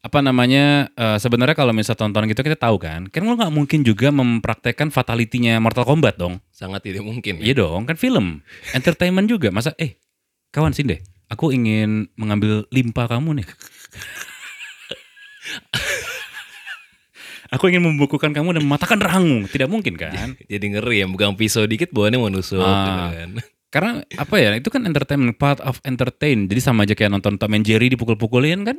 apa 0.00 0.20
namanya 0.20 0.90
eh, 0.90 1.16
sebenarnya 1.16 1.54
kalau 1.54 1.72
misal 1.72 1.94
tonton 1.94 2.28
gitu 2.28 2.44
kita 2.44 2.60
tahu 2.60 2.76
kan 2.76 3.08
kan 3.08 3.24
lo 3.24 3.40
nggak 3.40 3.48
mungkin 3.48 3.80
juga 3.80 4.12
mempraktekkan 4.12 4.92
fatality-nya 4.92 5.56
Mortal 5.56 5.88
Kombat 5.88 6.20
dong 6.20 6.44
Sangat 6.52 6.84
tidak 6.84 7.00
mungkin. 7.00 7.40
iya 7.40 7.56
dong 7.56 7.88
kan 7.88 7.96
film 7.96 8.44
entertainment 8.76 9.24
juga 9.24 9.48
masa 9.48 9.72
eh 9.80 9.96
kawan 10.52 10.76
sini 10.76 10.92
deh 10.92 11.00
aku 11.32 11.56
ingin 11.56 12.12
mengambil 12.20 12.68
limpa 12.68 13.08
kamu 13.08 13.40
nih 13.40 13.46
aku 17.54 17.70
ingin 17.70 17.82
membukukan 17.84 18.30
kamu 18.30 18.50
dan 18.52 18.62
mematahkan 18.62 18.98
rahangmu 18.98 19.46
tidak 19.46 19.68
mungkin 19.68 19.94
kan 19.94 20.34
Jadi 20.42 20.64
ngeri 20.68 20.96
ya, 20.98 21.06
pegang 21.06 21.34
pisau 21.34 21.64
dikit 21.64 21.88
bawaannya 21.88 22.18
mau 22.18 22.28
nusuk 22.28 22.58
Ah. 22.58 22.74
gitu 22.82 22.90
kan. 23.14 23.30
karena 23.74 23.90
apa 24.14 24.34
ya 24.36 24.54
itu 24.54 24.68
kan 24.68 24.82
entertainment 24.82 25.34
part 25.34 25.58
of 25.60 25.78
entertain 25.82 26.46
jadi 26.46 26.60
sama 26.60 26.82
aja 26.82 26.94
kayak 26.94 27.10
nonton 27.10 27.34
Tom 27.34 27.50
and 27.52 27.62
Jerry 27.62 27.86
dipukul-pukulin 27.88 28.62
kan 28.62 28.78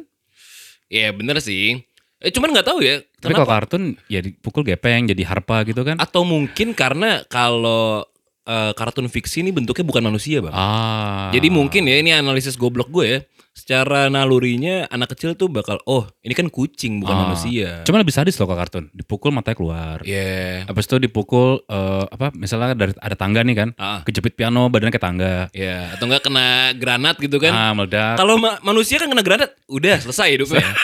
Iya 0.86 1.12
bener 1.12 1.40
sih. 1.40 1.82
Eh 2.18 2.30
cuman 2.30 2.52
nggak 2.52 2.64
tahu 2.66 2.80
ya. 2.80 3.02
tapi 3.18 3.34
kalau 3.34 3.50
kartun 3.50 3.84
ya 4.06 4.20
dipukul 4.20 4.62
gepeng 4.62 5.04
jadi 5.06 5.24
harpa 5.26 5.64
gitu 5.64 5.82
kan 5.82 5.98
Atau 5.98 6.24
mungkin 6.24 6.72
karena 6.72 7.26
kalau 7.26 8.06
eh, 8.44 8.72
kartun 8.72 9.10
fiksi 9.10 9.42
ini 9.42 9.50
bentuknya 9.50 9.84
bukan 9.84 10.06
manusia 10.06 10.40
bang. 10.40 10.54
ah 10.54 11.28
Jadi 11.32 11.50
mungkin 11.50 11.84
ya 11.84 11.98
ini 11.98 12.14
analisis 12.14 12.56
goblok 12.56 12.88
gue 12.88 13.06
ya. 13.06 13.20
Secara 13.56 14.12
nalurinya 14.12 14.84
anak 14.86 15.16
kecil 15.16 15.32
tuh 15.34 15.48
bakal 15.48 15.80
oh 15.86 16.04
ini 16.20 16.32
kan 16.32 16.48
kucing 16.48 17.00
bukan 17.00 17.16
Ah. 17.16 17.22
manusia. 17.26 17.70
cuma 17.82 17.98
lebih 17.98 18.12
sadis 18.12 18.36
loh 18.36 18.46
kalau 18.46 18.60
kartun 18.60 18.86
dipukul 18.92 19.32
matanya 19.32 19.56
keluar 19.56 19.98
Iya. 20.02 20.68
habis 20.68 20.84
itu 20.84 21.00
dipukul 21.00 21.64
eh, 21.64 22.04
apa 22.06 22.36
misalnya 22.36 22.76
dari 22.76 22.92
ada 22.94 23.16
tangga 23.16 23.40
nih 23.42 23.56
kan 23.56 23.70
Ah. 23.76 24.04
kejepit 24.04 24.36
piano 24.36 24.68
badannya 24.68 24.92
ke 24.92 25.00
tangga 25.00 25.48
Ya, 25.50 25.88
atau 25.90 26.04
enggak 26.04 26.22
kena 26.22 26.48
granat 26.74 27.16
gitu 27.16 27.40
kan. 27.40 27.50
ah 27.50 27.72
meledak 27.72 28.16
Kalau 28.16 28.36
ma- 28.36 28.60
manusia 28.62 28.96
kan 28.96 29.08
kena 29.08 29.24
granat, 29.24 29.56
udah 29.66 29.96
selesai 29.98 30.36
hidupnya. 30.36 30.60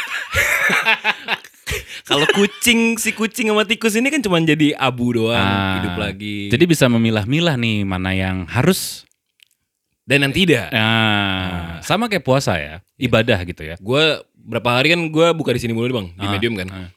Kalau 2.02 2.28
kucing 2.30 2.96
si 2.96 3.12
kucing 3.12 3.48
sama 3.48 3.64
tikus 3.64 3.94
ini 3.94 4.08
kan 4.08 4.20
cuma 4.20 4.40
jadi 4.40 4.76
abu 4.76 5.12
doang, 5.14 5.36
Ah. 5.38 5.76
hidup 5.78 5.96
lagi. 5.98 6.48
jadi 6.48 6.64
bisa 6.66 6.88
memilah-milah 6.88 7.56
nih 7.56 7.84
mana 7.84 8.12
yang 8.12 8.48
harus 8.48 9.04
dan 10.04 10.22
yang 10.22 10.34
tidak. 10.34 10.68
nah 10.72 11.78
sama 11.80 12.06
kayak 12.06 12.22
puasa 12.22 12.56
ya 12.56 12.76
ibadah 12.96 13.38
gitu 13.42 13.62
ya 13.64 13.76
Gue 13.78 14.02
berapa 14.34 14.70
hari 14.74 14.92
kan 14.92 15.02
gue 15.04 15.28
buka 15.32 15.52
di 15.52 15.60
sini 15.60 15.72
mulu 15.72 15.88
bang, 15.88 16.08
di 16.12 16.26
Ah, 16.26 16.30
medium 16.30 16.54
kan. 16.56 16.68
ah. 16.68 16.90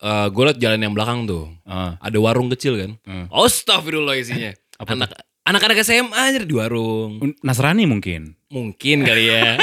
Eh 0.00 0.26
gue 0.26 0.42
liat 0.42 0.56
jalan 0.56 0.80
yang 0.80 0.92
belakang 0.92 1.24
tuh, 1.24 1.52
Ah. 1.62 1.96
ada 1.98 2.16
warung 2.16 2.48
kecil 2.48 2.74
kan. 2.74 2.90
Hmm. 3.02 3.28
Astagfirullah 3.28 4.16
isinya. 4.16 4.56
Apa 4.74 4.96
Anak 4.96 5.12
anak-anak 5.42 5.76
SMA 5.82 6.08
aja 6.14 6.40
di 6.40 6.54
warung. 6.54 7.20
Nasrani 7.40 7.84
mungkin 7.84 8.32
Mungkin 8.48 9.02
kali 9.02 9.28
ya. 9.28 9.56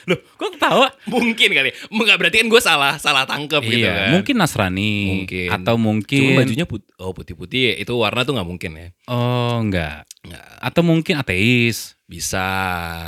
loh 0.00 0.16
kok 0.16 0.56
ketawa 0.56 0.88
mungkin 1.06 1.52
kali. 1.52 1.70
Enggak 1.86 2.16
berarti 2.16 2.40
kan 2.40 2.48
gue 2.48 2.58
salah 2.58 2.96
salah 2.96 3.22
tangkep 3.24 3.62
gitu 3.62 3.84
iya 3.84 3.92
kan. 3.92 4.08
mungkin 4.10 4.34
Nasrani 4.34 4.94
Mungkin. 5.14 5.48
atau 5.52 5.74
mungkin 5.76 6.20
Cuma 6.24 6.40
bajunya 6.40 6.64
put 6.64 6.82
oh 6.96 7.12
putih-putih 7.12 7.76
itu 7.76 7.92
warna 7.94 8.24
tuh 8.24 8.32
nggak 8.32 8.48
mungkin 8.48 8.70
ya. 8.74 8.88
oh 9.06 9.60
enggak 9.60 10.08
Nggak. 10.20 10.44
atau 10.58 10.82
mungkin 10.82 11.14
ateis 11.14 11.99
Bisa. 12.10 12.42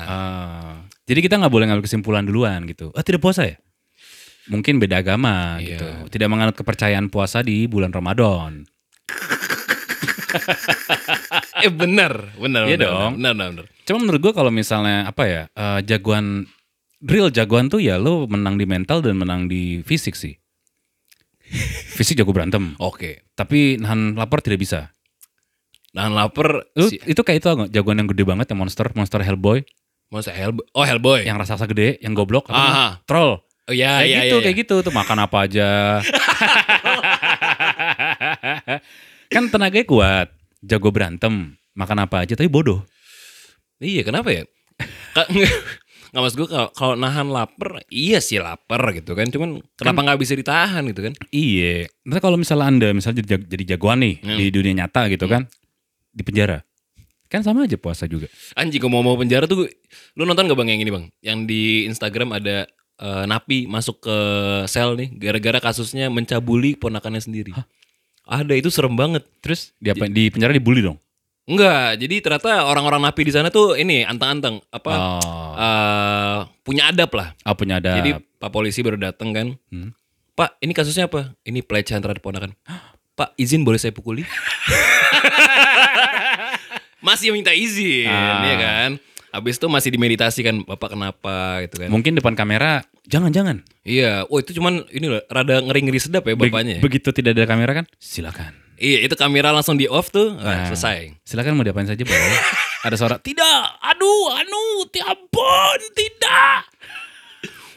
Ah. 0.07 0.87
jadi 1.03 1.19
kita 1.19 1.35
nggak 1.37 1.51
boleh 1.51 1.67
ngambil 1.67 1.83
kesimpulan 1.83 2.23
duluan 2.23 2.63
gitu 2.71 2.95
ah 2.95 3.03
tidak 3.03 3.19
puasa 3.19 3.43
ya 3.51 3.59
mungkin 4.47 4.79
beda 4.79 5.03
agama 5.03 5.59
Iya. 5.59 5.75
gitu 5.75 5.87
tidak 6.15 6.31
menganut 6.31 6.55
kepercayaan 6.55 7.11
puasa 7.11 7.43
di 7.43 7.67
bulan 7.67 7.91
Ramadan 7.91 8.63
eh 11.63 11.71
bener, 11.71 12.13
bener, 12.39 12.63
Iya 12.65 12.77
bener, 12.79 12.89
dong. 12.89 13.11
bener, 13.19 13.33
bener, 13.35 13.49
bener. 13.53 13.67
Cuma 13.85 13.99
menurut 14.01 14.21
gua 14.23 14.33
kalau 14.33 14.51
misalnya 14.51 15.07
apa 15.07 15.23
ya 15.27 15.43
eh, 15.53 15.81
jagoan 15.85 16.47
real 17.03 17.29
jagoan 17.29 17.69
tuh 17.69 17.83
ya 17.83 17.99
lo 17.99 18.25
menang 18.27 18.57
di 18.57 18.65
mental 18.65 19.03
dan 19.03 19.19
menang 19.19 19.47
di 19.47 19.83
fisik 19.83 20.15
sih. 20.15 20.35
fisik 21.99 22.17
jago 22.17 22.33
berantem, 22.33 22.73
Oke. 22.81 23.29
tapi 23.37 23.77
nahan 23.77 24.17
lapar 24.17 24.41
tidak 24.41 24.65
bisa. 24.65 24.89
Nahan 25.93 26.13
lapar 26.13 26.65
Lu 26.73 26.89
si, 26.89 26.97
itu 27.05 27.21
kayak 27.21 27.39
itu 27.39 27.49
jagoan 27.69 28.01
yang 28.01 28.09
gede 28.09 28.25
banget 28.25 28.49
yang 28.49 28.59
monster, 28.59 28.89
monster 28.97 29.21
Hellboy, 29.21 29.61
Masa 30.09 30.33
Hellboy. 30.33 30.65
Oh 30.73 30.85
Hellboy. 30.85 31.25
yang 31.25 31.37
raksasa 31.37 31.69
gede, 31.69 32.01
yang 32.01 32.13
goblok, 32.13 32.49
apa 32.49 32.57
Aha. 32.57 32.65
namanya? 32.65 32.93
troll. 33.05 33.33
Oh 33.63 33.73
iya 33.73 34.01
kayak 34.01 34.09
iya 34.09 34.19
gitu, 34.25 34.37
iya. 34.37 34.45
kayak 34.45 34.57
gitu 34.65 34.75
tuh 34.83 34.93
makan 34.93 35.19
apa 35.23 35.37
aja. 35.47 35.69
kan 39.33 39.45
tenaganya 39.49 39.87
kuat, 39.87 40.29
jago 40.61 40.89
berantem, 40.91 41.55
makan 41.73 41.99
apa 42.05 42.25
aja 42.27 42.35
tapi 42.35 42.49
bodoh. 42.51 42.83
Iya 43.79 44.03
kenapa 44.03 44.29
ya? 44.31 44.43
Nggak 46.13 46.23
mas 46.23 46.35
gue 46.37 46.45
kalau 46.77 46.93
nahan 46.93 47.33
lapar, 47.33 47.81
iya 47.89 48.21
sih 48.21 48.37
lapar 48.37 48.85
gitu 48.93 49.17
kan. 49.17 49.33
Cuman 49.33 49.65
kenapa 49.81 50.01
nggak 50.05 50.21
bisa 50.21 50.37
ditahan 50.37 50.85
gitu 50.93 51.09
kan? 51.09 51.13
Iya. 51.33 51.89
Nanti 52.05 52.21
kalau 52.21 52.37
misalnya 52.37 52.67
anda 52.69 52.89
misalnya 52.93 53.25
jadi, 53.25 53.41
jadi 53.49 53.65
jagoan 53.77 54.05
nih 54.05 54.15
Hmm. 54.21 54.37
di 54.37 54.47
dunia 54.53 54.85
nyata 54.85 55.09
gitu 55.09 55.25
kan, 55.25 55.49
di 56.13 56.23
penjara, 56.23 56.61
kan 57.27 57.41
sama 57.41 57.65
aja 57.65 57.77
puasa 57.77 58.05
juga. 58.05 58.29
Anjing 58.55 58.79
kalau 58.79 59.01
mau 59.01 59.13
mau 59.13 59.17
penjara 59.17 59.49
tuh, 59.49 59.65
lu 60.13 60.23
nonton 60.23 60.45
gak 60.45 60.57
bang 60.57 60.77
yang 60.77 60.81
ini 60.85 60.91
bang? 60.93 61.05
Yang 61.25 61.39
di 61.49 61.63
Instagram 61.89 62.37
ada 62.37 62.69
eh, 63.01 63.25
napi 63.25 63.65
masuk 63.67 64.05
ke 64.05 64.17
sel 64.69 64.95
nih, 64.95 65.09
gara-gara 65.17 65.59
kasusnya 65.59 66.13
mencabuli 66.13 66.77
ponakannya 66.77 67.19
sendiri. 67.19 67.53
Ada 68.23 68.55
itu 68.55 68.71
serem 68.71 68.95
banget. 68.95 69.27
Terus 69.43 69.73
di 69.77 69.91
apa? 69.91 70.07
Di 70.07 70.31
penjara 70.31 70.53
dibully 70.53 70.85
dong. 70.85 71.01
Enggak, 71.43 71.99
jadi 71.99 72.23
ternyata 72.23 72.71
orang-orang 72.71 73.03
napi 73.03 73.27
di 73.27 73.35
sana 73.35 73.51
tuh 73.51 73.75
ini 73.75 74.07
antang-antang 74.07 74.63
apa 74.71 74.91
Oh, 74.95 75.53
eh, 75.59 76.39
punya 76.63 76.87
adab 76.87 77.11
lah. 77.19 77.35
oh 77.43 77.57
punya 77.59 77.83
ada. 77.83 77.99
Jadi 77.99 78.15
pak 78.39 78.51
polisi 78.55 78.79
baru 78.79 78.95
datang 78.95 79.35
kan. 79.35 79.47
Hmm. 79.75 79.91
Pak, 80.33 80.57
ini 80.63 80.71
kasusnya 80.73 81.11
apa? 81.11 81.35
Ini 81.43 81.61
pelecehan 81.67 81.99
terhadap 82.01 82.23
ponakan. 82.23 82.55
Pak, 83.13 83.37
izin 83.37 83.67
boleh 83.67 83.77
saya 83.77 83.93
pukuli? 83.93 84.23
masih 87.03 87.31
minta 87.31 87.51
izin, 87.51 88.07
Ah. 88.07 88.41
ya 88.43 88.57
kan? 88.57 88.91
Habis 89.29 89.57
itu 89.57 89.67
masih 89.67 89.91
dimeditasikan, 89.91 90.61
Bapak 90.63 90.93
kenapa 90.93 91.65
gitu 91.65 91.81
kan. 91.81 91.89
Mungkin 91.89 92.13
depan 92.15 92.33
kamera, 92.33 92.85
jangan 93.05 93.29
jangan. 93.29 93.57
Iya, 93.83 94.25
oh 94.25 94.39
itu 94.39 94.53
cuman 94.53 94.85
ini 94.89 95.09
loh, 95.09 95.21
rada 95.27 95.59
ngeri-ngeri 95.59 95.99
sedap 95.99 96.23
ya 96.23 96.33
Be- 96.33 96.47
bapaknya. 96.47 96.79
ya. 96.79 96.81
Begitu 96.81 97.11
tidak 97.11 97.35
ada 97.35 97.45
kamera 97.45 97.73
kan, 97.75 97.87
silakan. 97.97 98.53
Iya, 98.77 99.03
itu 99.03 99.15
kamera 99.15 99.51
langsung 99.51 99.75
di 99.75 99.87
off 99.87 100.09
tuh, 100.09 100.35
Nah. 100.35 100.43
nah, 100.45 100.65
selesai. 100.67 101.17
Silakan 101.23 101.55
mau 101.55 101.63
diapain 101.63 101.87
saja 101.87 101.99
boleh. 101.99 102.39
ada 102.87 102.95
suara 102.95 103.17
tidak, 103.17 103.63
aduh, 103.81 104.37
anu, 104.37 104.65
tiapun, 104.91 105.79
tidak. 105.95 106.67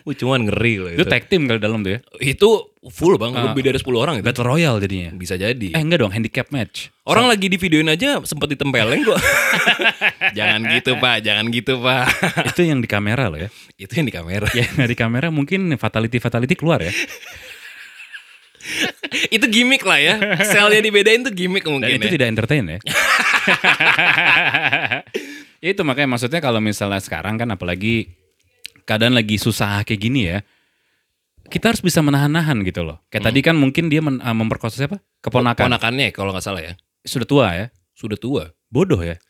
Wih, 0.05 0.13
cuman 0.13 0.45
ngeri 0.45 0.73
loh 0.77 0.89
Itu 0.93 1.01
itu. 1.01 1.09
tag 1.09 1.25
team 1.25 1.49
kali 1.49 1.57
dalam 1.57 1.81
tuh 1.81 1.97
ya. 1.97 1.99
Itu 2.21 2.69
full 2.85 3.17
bang, 3.17 3.33
Ah. 3.33 3.49
lebih 3.49 3.65
dari 3.65 3.81
10 3.81 3.97
orang 3.97 4.21
itu. 4.21 4.25
Battle 4.29 4.45
Royale 4.45 4.77
jadinya. 4.77 5.09
Bisa 5.11 5.33
jadi. 5.33 5.73
Eh 5.73 5.81
enggak 5.81 6.05
dong, 6.05 6.13
handicap 6.13 6.53
match. 6.53 6.93
Orang 7.03 7.25
lagi 7.25 7.49
di 7.49 7.57
videoin 7.57 7.89
aja 7.89 8.21
sempat 8.21 8.53
ditempeleng 8.53 9.01
kok. 9.01 9.17
jangan 10.37 10.61
gitu 10.69 10.93
pak, 10.95 11.25
jangan 11.25 11.49
gitu 11.49 11.81
pak. 11.81 12.05
Itu 12.53 12.61
yang 12.61 12.79
di 12.79 12.87
kamera 12.87 13.33
loh 13.33 13.41
ya. 13.41 13.49
Itu 13.75 13.97
yang 13.97 14.05
di 14.05 14.13
kamera. 14.13 14.45
Ya 14.53 14.69
di 14.85 14.93
kamera 14.93 15.33
mungkin 15.33 15.73
fatality 15.73 16.21
fatality 16.21 16.53
keluar 16.53 16.85
ya. 16.85 16.93
itu 19.29 19.45
gimmick 19.45 19.81
lah 19.81 19.97
ya. 19.97 20.15
Selnya 20.41 20.81
dibedain 20.81 21.21
tuh 21.21 21.29
gimmick 21.29 21.65
Dan 21.65 21.77
mungkin 21.77 21.97
itu 21.97 22.07
ya. 22.09 22.13
tidak 22.17 22.27
entertain 22.29 22.65
ya. 22.65 22.79
ya 25.61 25.69
itu 25.69 25.81
makanya 25.81 26.09
maksudnya 26.09 26.41
kalau 26.41 26.57
misalnya 26.57 26.97
sekarang 26.97 27.37
kan 27.37 27.49
apalagi 27.49 28.09
keadaan 28.85 29.13
lagi 29.13 29.35
susah 29.35 29.81
kayak 29.81 29.99
gini 29.99 30.21
ya. 30.25 30.39
Kita 31.45 31.69
harus 31.69 31.81
bisa 31.81 32.01
menahan-nahan 32.01 32.65
gitu 32.65 32.81
loh. 32.81 33.05
Kayak 33.09 33.29
tadi 33.29 33.39
kan 33.41 33.53
mungkin 33.53 33.85
dia 33.85 34.01
men- 34.01 34.17
ah, 34.17 34.33
memperkosa 34.33 34.79
siapa? 34.79 34.97
Keponakan. 35.21 35.69
Ponakannya 35.69 36.09
kalau 36.09 36.33
nggak 36.33 36.41
salah 36.41 36.61
ya. 36.61 36.73
Sudah 37.01 37.25
tua 37.25 37.45
ya. 37.53 37.65
Sudah 37.93 38.17
tua. 38.17 38.49
Bodoh 38.67 38.97
ya. 38.97 39.21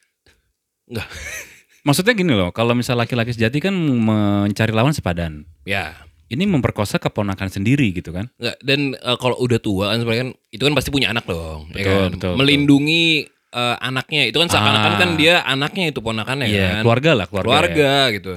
Enggak. 0.88 1.08
Maksudnya 1.86 2.16
gini 2.16 2.34
loh, 2.34 2.50
kalau 2.50 2.74
misal 2.74 2.98
laki-laki 2.98 3.30
sejati 3.30 3.60
kan 3.60 3.76
mencari 3.76 4.72
lawan 4.72 4.90
sepadan. 4.90 5.44
Ya. 5.64 5.94
Ini 6.26 6.50
memperkosa 6.50 6.98
keponakan 6.98 7.52
sendiri 7.52 7.94
gitu 7.94 8.10
kan. 8.10 8.32
Enggak 8.40 8.58
dan 8.64 8.80
eh, 8.96 9.18
kalau 9.20 9.38
udah 9.38 9.60
tua 9.60 9.94
kan 9.94 10.02
sebenarnya 10.02 10.22
kan 10.24 10.32
itu 10.50 10.64
kan 10.64 10.74
pasti 10.74 10.90
punya 10.90 11.12
anak 11.12 11.28
dong, 11.28 11.70
ya 11.70 11.84
Betul, 11.84 11.86
kan? 11.86 12.10
betul, 12.18 12.34
Melindungi 12.40 13.06
eh, 13.54 13.76
anaknya 13.78 14.22
itu 14.26 14.38
kan 14.40 14.48
seakan-akan 14.50 14.94
Ah. 14.96 14.98
kan 14.98 15.10
dia 15.14 15.34
anaknya 15.44 15.86
itu 15.92 16.00
ponakannya 16.00 16.48
Iya, 16.50 16.80
kan. 16.80 16.82
keluarga 16.82 17.12
lah, 17.14 17.26
keluarga. 17.30 17.46
Keluarga 17.52 17.92
ya. 18.10 18.14
gitu. 18.18 18.34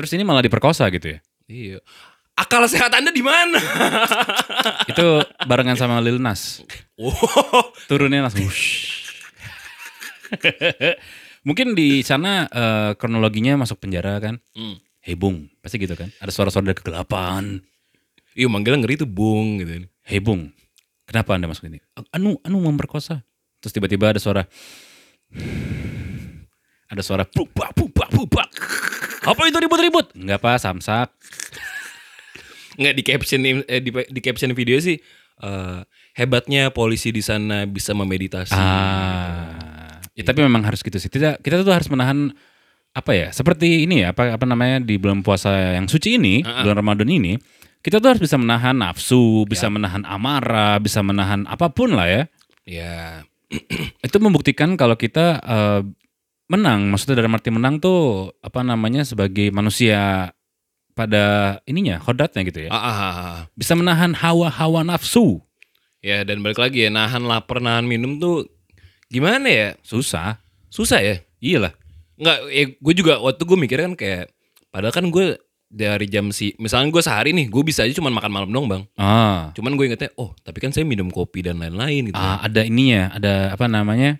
Terus 0.00 0.16
ini 0.16 0.24
malah 0.24 0.40
diperkosa 0.40 0.88
gitu 0.88 1.12
ya. 1.12 1.18
Iya. 1.44 1.78
Akal 2.40 2.64
sehat 2.72 2.88
Anda 2.96 3.12
di 3.12 3.20
mana? 3.20 3.60
Itu 4.90 5.20
barengan 5.44 5.76
sama 5.76 6.00
Lil 6.00 6.16
Nas. 6.16 6.64
oh. 6.96 7.12
Turunnya 7.84 8.24
langsung. 8.24 8.48
wush. 8.48 9.04
Mungkin 11.48 11.76
di 11.76 12.00
sana 12.00 12.48
eh, 12.48 12.90
kronologinya 12.96 13.60
masuk 13.60 13.84
penjara 13.84 14.16
kan. 14.24 14.40
Hmm. 14.56 14.80
Hei 15.04 15.20
Bung, 15.20 15.52
pasti 15.60 15.76
gitu 15.76 15.92
kan. 15.92 16.08
Ada 16.16 16.32
suara-suara 16.32 16.72
dari 16.72 16.80
kegelapan. 16.80 17.60
Iya 18.32 18.48
manggilnya 18.48 18.88
ngeri 18.88 19.04
tuh 19.04 19.08
bung 19.08 19.60
gitu. 19.60 19.84
Hei 20.00 20.20
Bung, 20.24 20.48
kenapa 21.04 21.36
anda 21.36 21.44
masuk 21.44 21.68
ini? 21.68 21.76
Anu, 22.16 22.40
anu 22.40 22.56
memperkosa. 22.64 23.20
Terus 23.60 23.72
tiba-tiba 23.76 24.16
ada 24.16 24.20
suara. 24.20 24.48
Ada 26.90 27.06
suara 27.06 27.22
bubak, 27.22 27.70
bubak, 27.78 28.10
bubak. 28.10 28.50
Apa 29.20 29.42
itu 29.46 29.58
ribut-ribut? 29.60 30.12
Enggak 30.16 30.40
pak, 30.40 30.56
samsak. 30.58 31.08
Nggak 32.80 32.94
di 32.96 33.02
caption 33.04 33.40
eh, 33.44 33.80
di, 33.82 33.90
di 33.92 34.20
caption 34.24 34.52
video 34.56 34.80
sih 34.80 34.96
eh, 35.42 35.78
hebatnya 36.16 36.72
polisi 36.72 37.12
di 37.12 37.20
sana 37.20 37.68
bisa 37.68 37.92
memeditasi. 37.92 38.56
Ah, 38.56 40.00
ya, 40.16 40.24
tapi 40.24 40.40
memang 40.40 40.64
harus 40.64 40.80
gitu 40.80 40.96
sih. 40.96 41.12
Tidak, 41.12 41.44
kita 41.44 41.60
tuh 41.60 41.74
harus 41.74 41.88
menahan 41.92 42.32
apa 42.90 43.12
ya? 43.12 43.28
Seperti 43.30 43.84
ini 43.84 44.02
ya, 44.02 44.16
apa 44.16 44.34
apa 44.34 44.44
namanya 44.48 44.80
di 44.80 44.96
bulan 44.96 45.20
puasa 45.20 45.76
yang 45.76 45.86
suci 45.86 46.16
ini, 46.16 46.40
Ah, 46.40 46.60
ah. 46.60 46.62
bulan 46.64 46.80
Ramadan 46.80 47.08
ini, 47.12 47.36
kita 47.84 48.00
tuh 48.00 48.16
harus 48.16 48.22
bisa 48.24 48.40
menahan 48.40 48.76
nafsu, 48.76 49.44
bisa 49.44 49.68
Ya. 49.68 49.72
menahan 49.72 50.02
amarah, 50.08 50.80
bisa 50.80 51.04
menahan 51.04 51.44
apa 51.44 51.68
pun 51.68 51.92
lah 51.92 52.08
ya. 52.08 52.22
Ya. 52.64 52.96
Itu 54.00 54.22
membuktikan 54.22 54.78
kalau 54.78 54.94
kita 54.96 55.42
eh, 55.42 55.80
menang. 56.50 56.90
Maksudnya 56.90 57.22
dalam 57.22 57.32
arti 57.32 57.48
menang 57.48 57.78
tuh 57.78 58.34
apa 58.42 58.60
namanya 58.60 59.06
sebagai 59.06 59.54
manusia 59.54 60.30
pada 60.92 61.56
ininya, 61.64 62.02
hodratnya 62.02 62.42
gitu 62.42 62.66
ya. 62.66 62.68
Ah, 62.68 62.82
ah, 62.82 62.98
ah, 62.98 63.14
ah. 63.14 63.40
Bisa 63.54 63.72
menahan 63.72 64.12
hawa-hawa 64.12 64.82
nafsu. 64.82 65.38
Ya 66.02 66.26
dan 66.26 66.42
balik 66.42 66.58
lagi 66.58 66.84
ya 66.84 66.90
nahan 66.90 67.22
lapar 67.22 67.60
nahan 67.60 67.86
minum 67.86 68.18
tuh 68.18 68.48
gimana 69.06 69.46
ya? 69.46 69.68
Susah. 69.80 70.42
Susah 70.68 70.98
ya. 70.98 71.16
Iyalah. 71.38 71.72
Nggak, 72.20 72.38
ya 72.52 72.64
gue 72.76 72.94
juga 72.96 73.16
waktu 73.16 73.42
gue 73.46 73.58
mikir 73.58 73.78
kan 73.80 73.92
kayak 73.96 74.28
padahal 74.68 74.92
kan 74.92 75.08
gue 75.08 75.40
dari 75.70 76.04
jam 76.04 76.34
si 76.34 76.52
misalnya 76.58 76.90
gue 76.90 76.98
sehari 77.00 77.30
nih 77.30 77.46
gue 77.46 77.62
bisa 77.62 77.86
aja 77.86 77.94
cuma 77.94 78.10
makan 78.10 78.28
malam 78.28 78.50
dong 78.50 78.66
bang 78.66 78.82
Ah. 78.98 79.54
cuman 79.54 79.78
gue 79.78 79.86
ingetnya 79.86 80.10
oh 80.18 80.34
tapi 80.42 80.58
kan 80.58 80.74
saya 80.74 80.82
minum 80.82 81.06
kopi 81.08 81.46
dan 81.46 81.62
lain-lain 81.62 82.10
gitu 82.10 82.18
Ah, 82.18 82.42
ada 82.42 82.66
ininya, 82.66 83.14
ada 83.14 83.54
apa 83.54 83.70
namanya? 83.70 84.18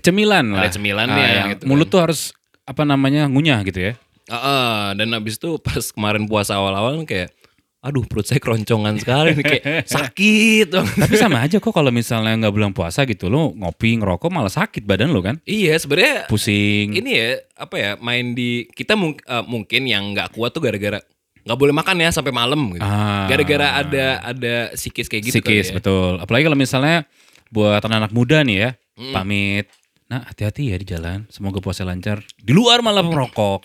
Cemilan 0.00 0.44
lah. 0.50 0.62
Ada 0.62 0.70
cemilannya, 0.74 1.18
Ah, 1.20 1.34
yang 1.34 1.48
gitu 1.52 1.62
mulut 1.64 1.84
kan. 1.84 1.92
tuh 1.92 2.00
harus 2.02 2.20
apa 2.62 2.82
namanya? 2.82 3.24
ngunyah 3.24 3.60
gitu 3.62 3.80
ya. 3.80 3.92
Ah, 4.24 4.36
ah, 4.36 4.76
dan 4.92 5.08
abis 5.12 5.36
itu 5.36 5.56
pas 5.58 5.80
kemarin 5.82 6.24
puasa 6.24 6.54
awal-awal 6.54 7.00
kayak 7.02 7.32
aduh 7.78 8.02
perut 8.02 8.26
saya 8.26 8.36
keroncongan 8.38 8.98
sekali 8.98 9.32
nih 9.32 9.44
kayak 9.46 9.64
sakit 9.94 10.66
Tapi 10.74 11.14
sama 11.14 11.40
aja 11.40 11.56
kok 11.56 11.70
kalau 11.70 11.88
misalnya 11.88 12.34
nggak 12.36 12.50
bulan 12.50 12.72
puasa 12.72 13.06
gitu 13.06 13.26
lo 13.26 13.54
ngopi 13.54 13.94
ngerokok 13.96 14.28
malah 14.28 14.50
sakit 14.50 14.82
badan 14.82 15.08
lo 15.08 15.22
kan. 15.22 15.38
iya 15.44 15.72
sebenarnya 15.74 16.26
Pusing. 16.26 16.92
ini 16.92 17.10
ya 17.12 17.28
apa 17.54 17.74
ya 17.74 17.90
main 17.96 18.34
di 18.34 18.66
kita 18.68 18.92
mung- 18.92 19.16
eh, 19.16 19.44
mungkin 19.44 19.86
yang 19.86 20.10
nggak 20.10 20.34
kuat 20.34 20.50
tuh 20.50 20.60
gara-gara 20.60 20.98
nggak 21.40 21.54
boleh 21.56 21.72
makan 21.72 21.96
ya 21.98 22.10
sampai 22.10 22.28
malam 22.30 22.60
gitu 22.74 22.82
Ah. 22.82 23.24
gara-gara 23.24 23.78
ada 23.78 24.06
ada 24.26 24.54
sikis 24.74 25.06
kayak 25.06 25.22
gitu 25.24 25.38
Psikis 25.38 25.70
ya. 25.70 25.78
betul. 25.78 26.18
Apalagi 26.18 26.44
kalau 26.44 26.58
misalnya 26.58 27.06
buat 27.48 27.80
anak-anak 27.80 28.10
muda 28.10 28.42
nih 28.42 28.58
ya, 28.58 28.70
Mm. 28.98 29.12
pamit. 29.14 29.66
Nah, 30.08 30.24
hati-hati 30.24 30.72
ya 30.72 30.76
di 30.80 30.86
jalan. 30.88 31.28
Semoga 31.28 31.60
puasa 31.60 31.84
lancar. 31.84 32.24
Di 32.40 32.56
luar 32.56 32.80
malah 32.80 33.04
merokok. 33.04 33.60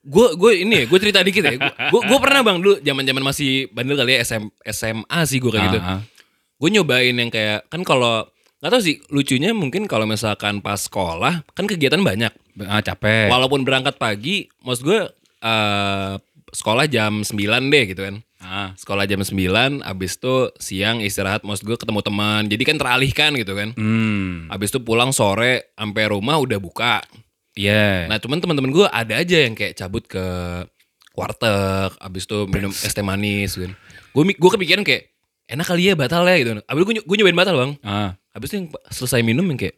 Gue 0.00 0.32
gue 0.38 0.64
ini 0.64 0.74
ya, 0.80 0.84
gue 0.88 0.98
cerita 1.02 1.20
dikit 1.20 1.44
ya. 1.44 1.58
Gue 1.92 2.00
gue 2.06 2.18
pernah 2.22 2.40
bang 2.40 2.56
dulu 2.62 2.80
zaman 2.80 3.04
zaman 3.04 3.20
masih 3.26 3.68
bandel 3.74 4.00
kali 4.00 4.16
ya 4.16 4.24
SM, 4.24 4.48
SMA 4.70 5.18
sih 5.28 5.38
gue 5.42 5.50
kayak 5.52 5.66
gitu. 5.68 5.80
Ah, 5.82 5.98
ah. 5.98 6.00
Gue 6.56 6.68
nyobain 6.72 7.12
yang 7.12 7.28
kayak 7.28 7.68
kan 7.68 7.84
kalau 7.84 8.24
nggak 8.64 8.70
tahu 8.70 8.80
sih 8.80 8.96
lucunya 9.12 9.52
mungkin 9.52 9.84
kalau 9.84 10.08
misalkan 10.08 10.64
pas 10.64 10.80
sekolah 10.80 11.44
kan 11.52 11.64
kegiatan 11.68 12.00
banyak. 12.00 12.32
Ah, 12.64 12.80
capek. 12.80 13.28
Walaupun 13.28 13.66
berangkat 13.66 14.00
pagi, 14.00 14.48
maksud 14.64 14.88
gue 14.88 15.00
eh, 15.44 16.12
sekolah 16.50 16.86
jam 16.90 17.22
9 17.22 17.72
deh 17.72 17.84
gitu 17.90 18.02
kan. 18.06 18.16
Ah. 18.40 18.72
Sekolah 18.74 19.04
jam 19.04 19.20
9, 19.20 19.84
abis 19.84 20.16
itu 20.16 20.34
siang 20.56 21.04
istirahat, 21.04 21.44
maksud 21.44 21.68
gue 21.68 21.76
ketemu 21.76 22.00
teman. 22.00 22.42
Jadi 22.48 22.62
kan 22.64 22.76
teralihkan 22.80 23.36
gitu 23.36 23.52
kan. 23.52 23.76
Hmm. 23.76 24.48
Abis 24.48 24.72
itu 24.72 24.80
pulang 24.80 25.12
sore, 25.12 25.76
sampai 25.76 26.08
rumah 26.08 26.40
udah 26.40 26.56
buka. 26.56 27.04
Iya. 27.52 28.08
Nah 28.08 28.16
cuman 28.16 28.40
teman-teman 28.40 28.72
gue 28.72 28.86
ada 28.88 29.14
aja 29.20 29.38
yang 29.44 29.52
kayak 29.52 29.76
cabut 29.76 30.08
ke 30.08 30.24
warteg, 31.12 31.92
abis 32.00 32.24
itu 32.24 32.38
minum 32.48 32.72
es 32.72 32.92
teh 32.96 33.04
manis 33.04 33.60
kan. 33.60 33.76
Gue 34.16 34.22
gue 34.32 34.50
kepikiran 34.56 34.82
kayak 34.86 35.12
enak 35.50 35.66
kali 35.66 35.92
ya 35.92 35.94
batal 35.98 36.24
ya 36.24 36.36
gitu. 36.40 36.50
Abis 36.64 36.80
itu 36.80 36.86
gue, 36.86 36.94
gue 37.04 37.16
nyobain 37.20 37.38
batal 37.38 37.54
bang. 37.60 37.72
Ah. 37.84 38.16
Abis 38.32 38.54
itu 38.54 38.64
yang 38.64 38.66
selesai 38.88 39.20
minum 39.20 39.44
yang 39.50 39.58
kayak? 39.60 39.76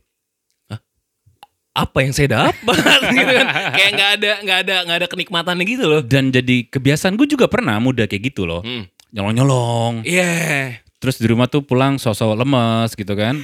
Apa 1.72 2.04
yang 2.04 2.12
saya 2.12 2.28
dapat 2.28 2.76
gitu 3.16 3.32
kan. 3.32 3.46
Kayak 3.72 3.90
nggak 3.96 4.10
ada 4.20 4.30
nggak 4.44 4.58
ada 4.64 4.74
nggak 4.84 4.98
ada 5.00 5.08
kenikmatannya 5.08 5.64
gitu 5.64 5.84
loh. 5.88 6.00
Dan 6.04 6.28
jadi 6.28 6.68
kebiasaan 6.68 7.16
gue 7.16 7.26
juga 7.26 7.48
pernah 7.48 7.80
muda 7.80 8.04
kayak 8.04 8.32
gitu 8.32 8.44
loh. 8.44 8.60
Hmm. 8.60 8.84
Nyolong-nyolong. 9.12 10.04
Iya. 10.04 10.76
Terus 11.00 11.18
di 11.18 11.26
rumah 11.26 11.48
tuh 11.48 11.64
pulang 11.64 11.96
sosok 11.96 12.36
lemes 12.36 12.92
gitu 12.94 13.12
kan. 13.16 13.40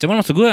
Cuman 0.00 0.20
maksud 0.20 0.34
gue 0.34 0.52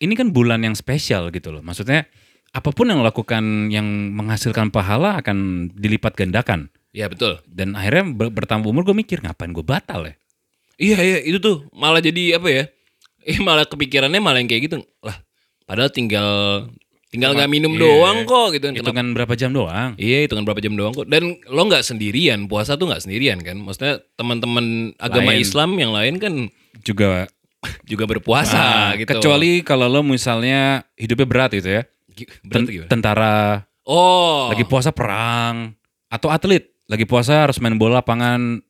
ini 0.00 0.14
kan 0.14 0.30
bulan 0.30 0.62
yang 0.62 0.74
spesial 0.78 1.28
gitu 1.34 1.50
loh. 1.50 1.62
Maksudnya 1.62 2.06
apa 2.54 2.70
pun 2.70 2.86
yang 2.86 3.02
lakukan 3.02 3.68
yang 3.74 3.86
menghasilkan 4.14 4.70
pahala 4.70 5.18
akan 5.18 5.68
dilipat 5.74 6.14
gandakan. 6.14 6.70
Iya 6.94 7.10
betul. 7.10 7.42
Dan 7.50 7.74
akhirnya 7.74 8.14
ber- 8.14 8.30
bertambah 8.30 8.70
umur 8.70 8.86
gue 8.86 8.94
mikir 8.94 9.18
ngapain 9.18 9.50
gue 9.50 9.66
batal 9.66 10.06
ya. 10.06 10.14
Iya 10.78 10.98
iya 11.02 11.18
itu 11.26 11.38
tuh 11.42 11.66
malah 11.74 11.98
jadi 11.98 12.38
apa 12.38 12.48
ya? 12.50 12.64
Eh 13.26 13.42
malah 13.42 13.66
kepikirannya 13.66 14.22
malah 14.22 14.38
yang 14.38 14.46
kayak 14.46 14.70
gitu. 14.70 14.76
Lah 15.02 15.18
padahal 15.64 15.88
tinggal 15.88 16.28
tinggal 17.08 17.30
nggak 17.30 17.46
minum 17.46 17.72
Iya. 17.72 17.80
doang 17.80 18.18
kok 18.24 18.46
gitu 18.52 18.64
kan. 18.74 18.90
Kan 18.90 19.08
berapa 19.14 19.34
jam 19.34 19.50
doang. 19.50 19.94
Iya 19.94 20.26
hitungan 20.26 20.42
berapa 20.42 20.58
jam 20.58 20.74
doang 20.74 20.90
kok. 20.92 21.06
Dan 21.06 21.38
lo 21.46 21.62
nggak 21.64 21.82
sendirian, 21.82 22.46
puasa 22.46 22.74
tuh 22.74 22.90
nggak 22.90 23.02
sendirian 23.02 23.38
kan. 23.38 23.54
Maksudnya 23.56 24.02
teman-teman 24.14 24.90
agama 24.98 25.30
Lain. 25.30 25.40
Islam 25.40 25.70
yang 25.78 25.94
lain 25.94 26.14
kan 26.18 26.34
Juga 26.82 27.30
juga 27.90 28.04
berpuasa 28.04 28.90
Ah, 28.90 28.98
gitu. 28.98 29.14
Kecuali 29.14 29.62
kalau 29.62 29.86
lo 29.86 30.02
misalnya 30.02 30.82
hidupnya 30.94 31.24
berat 31.24 31.50
gitu 31.54 31.70
ya. 31.70 31.82
Ten- 32.44 32.66
gimana? 32.66 32.90
tentara, 32.90 33.36
Oh. 33.82 34.46
lagi 34.50 34.62
puasa 34.62 34.90
perang, 34.90 35.74
atau 36.06 36.30
atlet 36.30 36.62
lagi 36.86 37.02
puasa 37.04 37.42
harus 37.42 37.58
main 37.58 37.74
bola 37.74 37.98
lapangan 37.98 38.60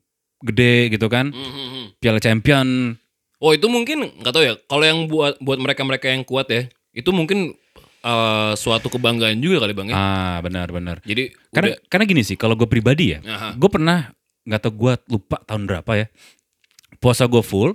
gede 0.40 0.88
gitu 0.90 1.08
kan. 1.08 1.28
Hmm, 1.28 1.44
hmm, 1.44 1.68
hmm. 1.68 1.86
Piala 1.98 2.20
Champion. 2.20 2.96
Oh 3.36 3.52
itu 3.52 3.66
mungkin 3.66 4.08
nggak 4.16 4.32
tahu 4.32 4.44
ya. 4.44 4.54
Kalau 4.64 4.84
yang 4.84 5.04
buat 5.08 5.36
buat 5.40 5.58
mereka-mereka 5.58 6.08
yang 6.08 6.24
kuat 6.24 6.48
ya, 6.48 6.64
itu 6.94 7.10
mungkin 7.10 7.52
eh, 8.00 8.52
suatu 8.54 8.86
kebanggaan 8.88 9.42
juga 9.42 9.66
kali 9.66 9.74
bang 9.74 9.88
ya. 9.90 9.96
Ah, 9.98 10.36
benar-benar. 10.40 11.02
Jadi 11.02 11.34
Karena 11.50 11.74
udah, 11.74 11.78
karena 11.90 12.04
gini 12.06 12.22
sih, 12.22 12.38
kalau 12.38 12.54
gue 12.54 12.70
pribadi 12.70 13.18
ya, 13.18 13.20
gue 13.58 13.70
pernah 13.70 14.14
nggak 14.46 14.60
tau 14.62 14.72
gue 14.72 14.92
lupa 15.10 15.36
tahun 15.42 15.66
berapa 15.66 15.92
ya, 15.98 16.06
puasa 17.02 17.26
gue 17.26 17.42
full, 17.42 17.74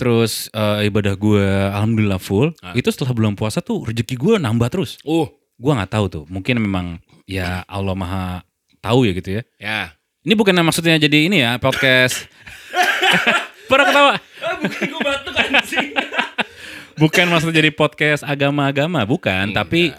terus 0.00 0.48
eh, 0.56 0.88
ibadah 0.88 1.14
gue 1.14 1.44
alhamdulillah 1.76 2.18
full. 2.18 2.56
Ah. 2.64 2.72
Itu 2.72 2.88
setelah 2.88 3.12
bulan 3.12 3.36
puasa 3.36 3.60
tuh 3.60 3.84
rezeki 3.86 4.16
gue 4.16 4.34
nambah 4.40 4.72
terus. 4.72 4.96
uh 5.04 5.28
Gue 5.62 5.72
nggak 5.78 5.94
tahu 5.94 6.06
tuh, 6.10 6.24
mungkin 6.26 6.58
memang 6.58 6.86
ya 7.22 7.62
Allah 7.70 7.94
maha 7.94 8.42
tahu 8.82 9.06
ya 9.06 9.12
gitu 9.14 9.38
ya. 9.38 9.42
ya. 9.62 9.80
Ini 10.26 10.34
bukan 10.34 10.58
maksudnya 10.58 10.98
jadi 10.98 11.30
ini 11.30 11.38
ya 11.42 11.58
podcast. 11.62 12.26
Pernah 13.70 13.86
ketawa? 13.90 14.14
bukan 14.58 14.82
gue 14.90 15.00
batuk 15.02 15.34
anjing. 15.38 15.88
Bukan 17.02 17.26
maksudnya 17.26 17.58
jadi 17.58 17.74
podcast 17.74 18.22
agama-agama, 18.22 19.02
bukan. 19.02 19.50
Tapi 19.50 19.90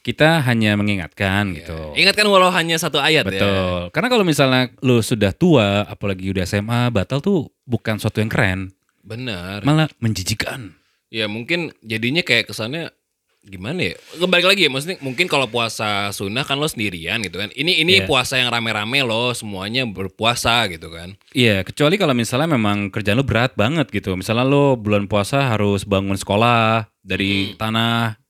kita 0.00 0.44
hanya 0.44 0.76
mengingatkan 0.76 1.56
gitu. 1.56 1.92
Ingatkan 1.96 2.28
walau 2.28 2.52
hanya 2.52 2.76
satu 2.76 3.00
ayat 3.00 3.24
ya. 3.28 3.32
Betul. 3.32 3.80
Karena 3.92 4.08
kalau 4.12 4.24
misalnya 4.24 4.68
lu 4.84 5.00
sudah 5.00 5.32
tua, 5.32 5.88
apalagi 5.88 6.28
udah 6.32 6.44
SMA, 6.44 6.92
batal 6.92 7.20
tuh 7.20 7.48
bukan 7.64 7.96
suatu 7.96 8.20
yang 8.20 8.28
keren, 8.32 8.72
Benar. 9.00 9.64
malah 9.64 9.88
menjijikan. 10.00 10.76
Ya 11.10 11.26
mungkin 11.26 11.72
jadinya 11.82 12.22
kayak 12.22 12.52
kesannya 12.52 12.92
gimana 13.40 13.80
ya? 13.80 13.96
Kembali 14.14 14.44
lagi 14.44 14.62
ya 14.66 14.70
maksudnya 14.70 15.00
mungkin 15.00 15.24
kalau 15.24 15.48
puasa 15.48 16.12
sunnah 16.12 16.44
kan 16.44 16.60
lo 16.60 16.68
sendirian 16.68 17.18
gitu 17.20 17.40
kan. 17.40 17.48
Ini 17.50 17.80
ini 17.80 17.92
Iya. 18.00 18.06
puasa 18.06 18.36
yang 18.36 18.52
rame-rame 18.52 19.00
lo 19.00 19.32
semuanya 19.32 19.82
berpuasa 19.84 20.68
gitu 20.68 20.92
kan. 20.92 21.16
Iya, 21.32 21.64
kecuali 21.64 21.96
kalau 21.96 22.12
misalnya 22.12 22.52
memang 22.52 22.92
kerjaan 22.92 23.16
lu 23.16 23.24
berat 23.24 23.56
banget 23.56 23.88
gitu. 23.88 24.12
Misalnya 24.14 24.44
lu 24.44 24.76
bulan 24.76 25.08
puasa 25.08 25.50
harus 25.50 25.82
bangun 25.82 26.14
sekolah 26.14 26.84
dari 27.00 27.56
tanah, 27.56 28.20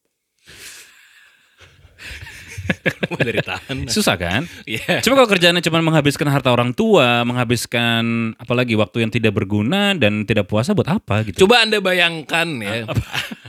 Dari 3.18 3.42
tanah. 3.42 3.90
susah 3.90 4.14
kan? 4.14 4.46
Iya. 4.62 5.02
Coba 5.02 5.20
kalau 5.20 5.28
kerjaannya 5.28 5.60
cuma 5.60 5.82
menghabiskan 5.82 6.30
harta 6.30 6.54
orang 6.54 6.70
tua, 6.70 7.26
menghabiskan 7.26 8.32
apalagi 8.38 8.78
waktu 8.78 9.02
yang 9.04 9.10
tidak 9.10 9.34
berguna 9.34 9.92
dan 9.98 10.22
tidak 10.22 10.46
puasa 10.46 10.70
buat 10.70 10.86
apa 10.86 11.26
gitu. 11.26 11.44
Coba 11.44 11.66
Anda 11.66 11.82
bayangkan 11.82 12.46
ya. 12.62 12.86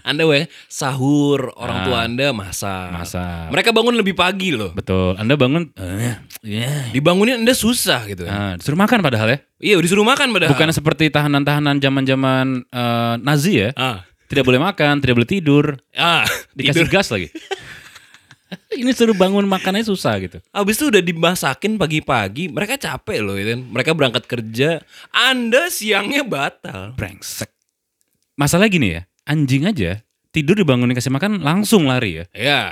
Anda 0.02 0.26
bayang 0.26 0.50
sahur 0.66 1.54
orang 1.54 1.86
tua 1.86 1.98
Ah. 2.02 2.06
Anda 2.06 2.28
masak. 2.32 2.90
Masak. 2.92 3.50
Mereka 3.50 3.70
bangun 3.70 3.96
lebih 3.96 4.14
pagi 4.14 4.52
loh. 4.52 4.74
Betul. 4.74 5.16
Anda 5.16 5.34
bangun, 5.36 5.70
eh, 5.76 6.18
ya. 6.42 6.90
Dibangunin 6.90 7.42
Anda 7.42 7.54
susah 7.54 8.06
gitu 8.06 8.26
kan. 8.26 8.34
Ah, 8.34 8.54
disuruh 8.58 8.78
makan 8.78 9.00
padahal 9.00 9.28
ya. 9.30 9.38
Iya, 9.62 9.76
disuruh 9.80 10.04
makan 10.04 10.34
padahal. 10.34 10.52
Bukan 10.52 10.70
seperti 10.72 11.10
tahanan-tahanan 11.10 11.78
zaman-zaman 11.78 12.66
eh, 12.68 13.16
Nazi 13.22 13.62
ya. 13.62 13.70
Ah. 13.78 14.04
Tidak 14.26 14.42
boleh 14.42 14.64
makan, 14.64 15.04
tidak 15.04 15.20
boleh 15.20 15.28
tidur, 15.28 15.66
Ah, 15.92 16.24
dikasih 16.56 16.88
tidur. 16.88 16.92
gas 16.92 17.12
lagi. 17.12 17.28
Ini 18.72 18.92
suruh 18.92 19.16
bangun 19.16 19.44
makannya 19.44 19.84
susah 19.84 20.20
gitu. 20.20 20.40
Habis 20.52 20.76
itu 20.76 20.88
udah 20.88 21.00
dimasakin 21.00 21.76
pagi-pagi, 21.76 22.48
mereka 22.48 22.76
capek 22.76 23.20
loh 23.20 23.36
itu 23.36 23.56
kan. 23.56 23.62
Mereka 23.64 23.92
berangkat 23.96 24.24
kerja, 24.28 24.84
Anda 25.12 25.68
siangnya 25.68 26.24
batal. 26.24 26.96
Brengsek. 26.96 27.48
Masalah 28.36 28.68
gini 28.68 28.96
ya, 28.96 29.04
anjing 29.32 29.64
aja 29.64 30.04
tidur 30.36 30.60
dibangunin 30.60 30.96
kasih 30.96 31.12
makan 31.12 31.40
langsung 31.40 31.88
lari 31.88 32.24
ya. 32.24 32.26
Ya, 32.36 32.64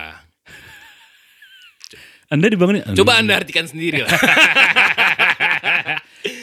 Anda 2.32 2.52
dibangunin. 2.52 2.84
coba 2.95 3.19
Anda 3.19 3.39
artikan 3.39 3.67
sendiri 3.67 4.04
lah. 4.04 4.12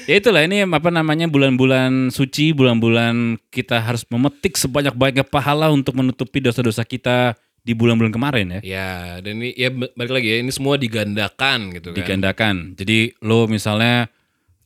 Ya 0.06 0.22
itulah 0.22 0.46
ini 0.46 0.62
apa 0.62 0.88
namanya 0.88 1.26
bulan-bulan 1.26 2.14
suci, 2.14 2.54
bulan-bulan 2.54 3.42
kita 3.50 3.82
harus 3.82 4.06
memetik 4.06 4.54
sebanyak-banyaknya 4.54 5.26
pahala 5.26 5.68
untuk 5.68 5.98
menutupi 5.98 6.38
dosa-dosa 6.38 6.86
kita 6.86 7.34
di 7.66 7.74
bulan-bulan 7.74 8.14
kemarin 8.14 8.46
ya. 8.56 8.60
ya, 8.62 8.90
dan 9.18 9.42
ini 9.42 9.50
ya 9.58 9.74
balik 9.74 10.14
lagi 10.14 10.28
ya, 10.30 10.36
ini 10.46 10.54
semua 10.54 10.78
digandakan 10.78 11.74
gitu 11.74 11.90
kan. 11.90 11.98
Digandakan. 11.98 12.54
Jadi 12.78 13.18
lo 13.26 13.50
misalnya 13.50 14.06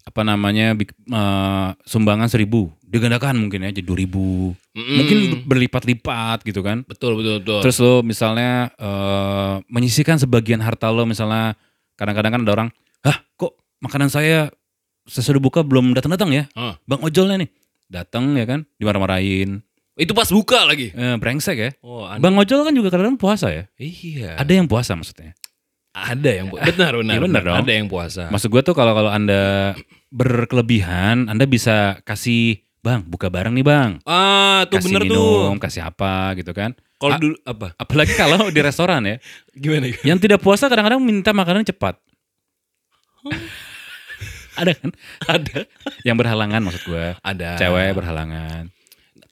apa 0.03 0.21
namanya 0.23 0.73
bik- 0.73 0.97
eh, 0.97 1.69
sumbangan 1.83 2.27
seribu 2.27 2.73
digandakan 2.83 3.37
mungkin 3.39 3.63
ya 3.63 3.71
jadi 3.71 3.85
dua 3.85 3.99
ribu 3.99 4.57
Mm-mm. 4.73 4.97
mungkin 4.97 5.19
berlipat-lipat 5.45 6.43
gitu 6.43 6.61
kan 6.61 6.83
betul 6.85 7.15
betul 7.15 7.39
betul. 7.39 7.61
terus 7.61 7.77
lo 7.79 8.01
misalnya 8.01 8.73
eh, 8.73 9.55
menyisihkan 9.67 10.17
sebagian 10.17 10.59
harta 10.59 10.89
lo 10.89 11.05
misalnya 11.05 11.55
kadang-kadang 11.95 12.33
kan 12.33 12.43
ada 12.43 12.53
orang 12.55 12.69
hah 13.01 13.17
kok 13.35 13.53
makanan 13.79 14.09
saya 14.09 14.49
sesudah 15.03 15.39
buka 15.39 15.61
belum 15.61 15.93
datang-datang 15.93 16.31
ya 16.31 16.45
Ah. 16.53 16.75
bang 16.83 17.01
ojolnya 17.01 17.37
nih 17.39 17.51
datang 17.87 18.35
ya 18.35 18.45
kan 18.45 18.65
dimarah-marahin 18.77 19.61
itu 19.95 20.13
pas 20.13 20.25
buka 20.27 20.65
lagi. 20.65 20.91
eh, 20.91 21.17
brengsek 21.17 21.57
ya 21.57 21.71
Oh, 21.81 22.09
bang 22.09 22.33
ojol 22.35 22.63
kan 22.63 22.73
juga 22.73 22.89
kadang-kadang 22.89 23.17
puasa 23.17 23.49
ya 23.49 23.65
iya. 23.77 24.35
ada 24.35 24.49
yang 24.49 24.65
puasa 24.65 24.95
maksudnya 24.95 25.37
Ada 25.91 26.31
yang 26.33 26.47
pu- 26.49 26.61
benar 26.61 26.93
benar. 26.95 27.15
Iya, 27.15 27.21
benar 27.21 27.43
dong. 27.43 27.57
Ada 27.59 27.73
yang 27.73 27.87
puasa. 27.87 28.25
Maksud 28.31 28.49
gue 28.49 28.63
tuh 28.63 28.75
kalau 28.75 28.95
kalau 28.95 29.11
anda 29.11 29.75
berkelebihan, 30.09 31.27
anda 31.27 31.45
bisa 31.45 31.99
kasih 32.03 32.63
bang 32.81 33.03
buka 33.03 33.29
bareng 33.29 33.53
nih 33.53 33.63
bang, 33.63 33.91
ah, 34.03 34.65
tuh 34.65 34.81
kasih 34.81 34.89
bener 34.89 35.03
minum, 35.05 35.53
tuh. 35.53 35.61
kasih 35.61 35.83
apa 35.85 36.33
gitu 36.35 36.51
kan. 36.51 36.73
Kalau 36.97 37.17
dulu 37.17 37.37
apa? 37.43 37.73
Apalagi 37.75 38.13
kalau 38.15 38.49
di 38.49 38.61
restoran 38.61 39.05
ya, 39.05 39.17
Gimana? 39.57 39.91
yang 40.01 40.17
tidak 40.17 40.39
puasa 40.39 40.65
kadang-kadang 40.65 41.01
minta 41.01 41.33
makanan 41.33 41.65
cepat. 41.65 41.99
Ada 44.55 44.73
kan? 44.77 44.91
Ada. 45.27 45.59
Yang 46.05 46.17
berhalangan 46.19 46.61
maksud 46.61 46.83
gue. 46.85 47.07
Ada. 47.19 47.57
Cewek 47.57 47.91
berhalangan. 47.95 48.69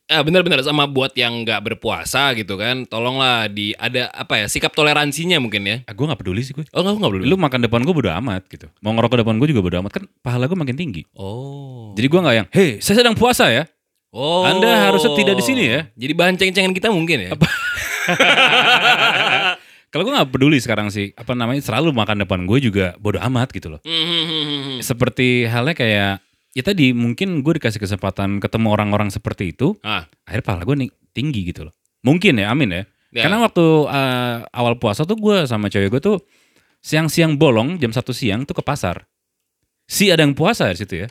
Ah, 0.09 0.25
benar-benar 0.25 0.65
sama 0.65 0.89
buat 0.89 1.13
yang 1.13 1.45
nggak 1.45 1.61
berpuasa 1.61 2.33
gitu 2.33 2.57
kan. 2.57 2.89
Tolonglah 2.89 3.45
di 3.53 3.77
ada 3.77 4.09
apa 4.09 4.41
ya 4.41 4.47
sikap 4.49 4.73
toleransinya 4.73 5.37
mungkin 5.37 5.69
ya. 5.69 5.77
Ah, 5.85 5.93
gue 5.93 6.09
gak 6.09 6.17
peduli 6.17 6.41
sih 6.41 6.57
gue. 6.57 6.65
Oh 6.73 6.81
nggak 6.81 6.97
nggak 6.97 7.13
boleh. 7.13 7.29
Lu 7.29 7.37
makan 7.37 7.61
depan 7.69 7.85
gue 7.85 7.93
bodo 7.93 8.09
amat 8.17 8.49
gitu. 8.49 8.73
Mau 8.81 8.97
ngerokok 8.97 9.21
depan 9.21 9.37
gue 9.37 9.53
juga 9.53 9.61
bodo 9.61 9.77
amat. 9.85 10.01
Kan 10.01 10.09
pahala 10.25 10.49
gue 10.49 10.57
makin 10.57 10.81
tinggi. 10.81 11.05
Oh. 11.13 11.93
Jadi 11.93 12.09
gue 12.09 12.21
gak 12.25 12.37
yang, 12.41 12.49
hei 12.57 12.81
saya 12.81 13.05
sedang 13.05 13.13
puasa 13.13 13.53
ya. 13.53 13.69
Oh. 14.09 14.49
Anda 14.49 14.89
harusnya 14.89 15.13
tidak 15.13 15.37
di 15.37 15.45
sini 15.45 15.69
ya. 15.69 15.85
Jadi 15.93 16.13
bahan 16.17 16.41
ceng-cengan 16.41 16.73
kita 16.73 16.89
mungkin 16.89 17.29
ya. 17.29 17.31
Kalau 19.93 20.05
gue 20.09 20.13
gak 20.17 20.33
peduli 20.33 20.57
sekarang 20.57 20.89
sih, 20.89 21.13
apa 21.17 21.37
namanya 21.37 21.61
selalu 21.61 21.93
makan 21.93 22.25
depan 22.25 22.49
gue 22.49 22.65
juga 22.65 22.97
bodo 22.97 23.21
amat 23.21 23.53
gitu 23.53 23.73
loh. 23.73 23.81
Hmm. 23.85 24.81
Seperti 24.81 25.45
halnya 25.45 25.77
kayak 25.77 26.25
ya 26.57 26.63
tadi 26.65 26.97
mungkin 26.97 27.45
gue 27.45 27.53
dikasih 27.61 27.81
kesempatan 27.81 28.41
ketemu 28.41 28.69
orang-orang 28.73 29.09
seperti 29.13 29.53
itu, 29.57 29.77
ah. 29.85 30.09
akhirnya 30.25 30.45
pahala 30.45 30.63
gue 30.65 30.77
nih 30.87 30.91
tinggi 31.13 31.41
gitu 31.51 31.69
loh. 31.69 31.75
Mungkin 32.07 32.39
ya, 32.39 32.55
amin 32.55 32.71
ya. 32.71 32.83
Ya. 33.09 33.25
Karena 33.25 33.41
waktu 33.41 33.65
uh, 33.89 34.45
awal 34.53 34.77
puasa 34.77 35.09
tuh 35.09 35.17
gue 35.17 35.49
sama 35.49 35.73
cewek 35.73 35.89
gue 35.97 36.03
tuh 36.05 36.17
siang-siang 36.85 37.41
bolong 37.41 37.81
jam 37.81 37.91
satu 37.91 38.13
siang 38.13 38.45
tuh 38.45 38.57
ke 38.57 38.63
pasar. 38.63 39.09
Si 39.89 40.13
ada 40.13 40.21
yang 40.21 40.37
puasa 40.37 40.69
di 40.69 40.77
situ 40.77 41.05
ya. 41.05 41.09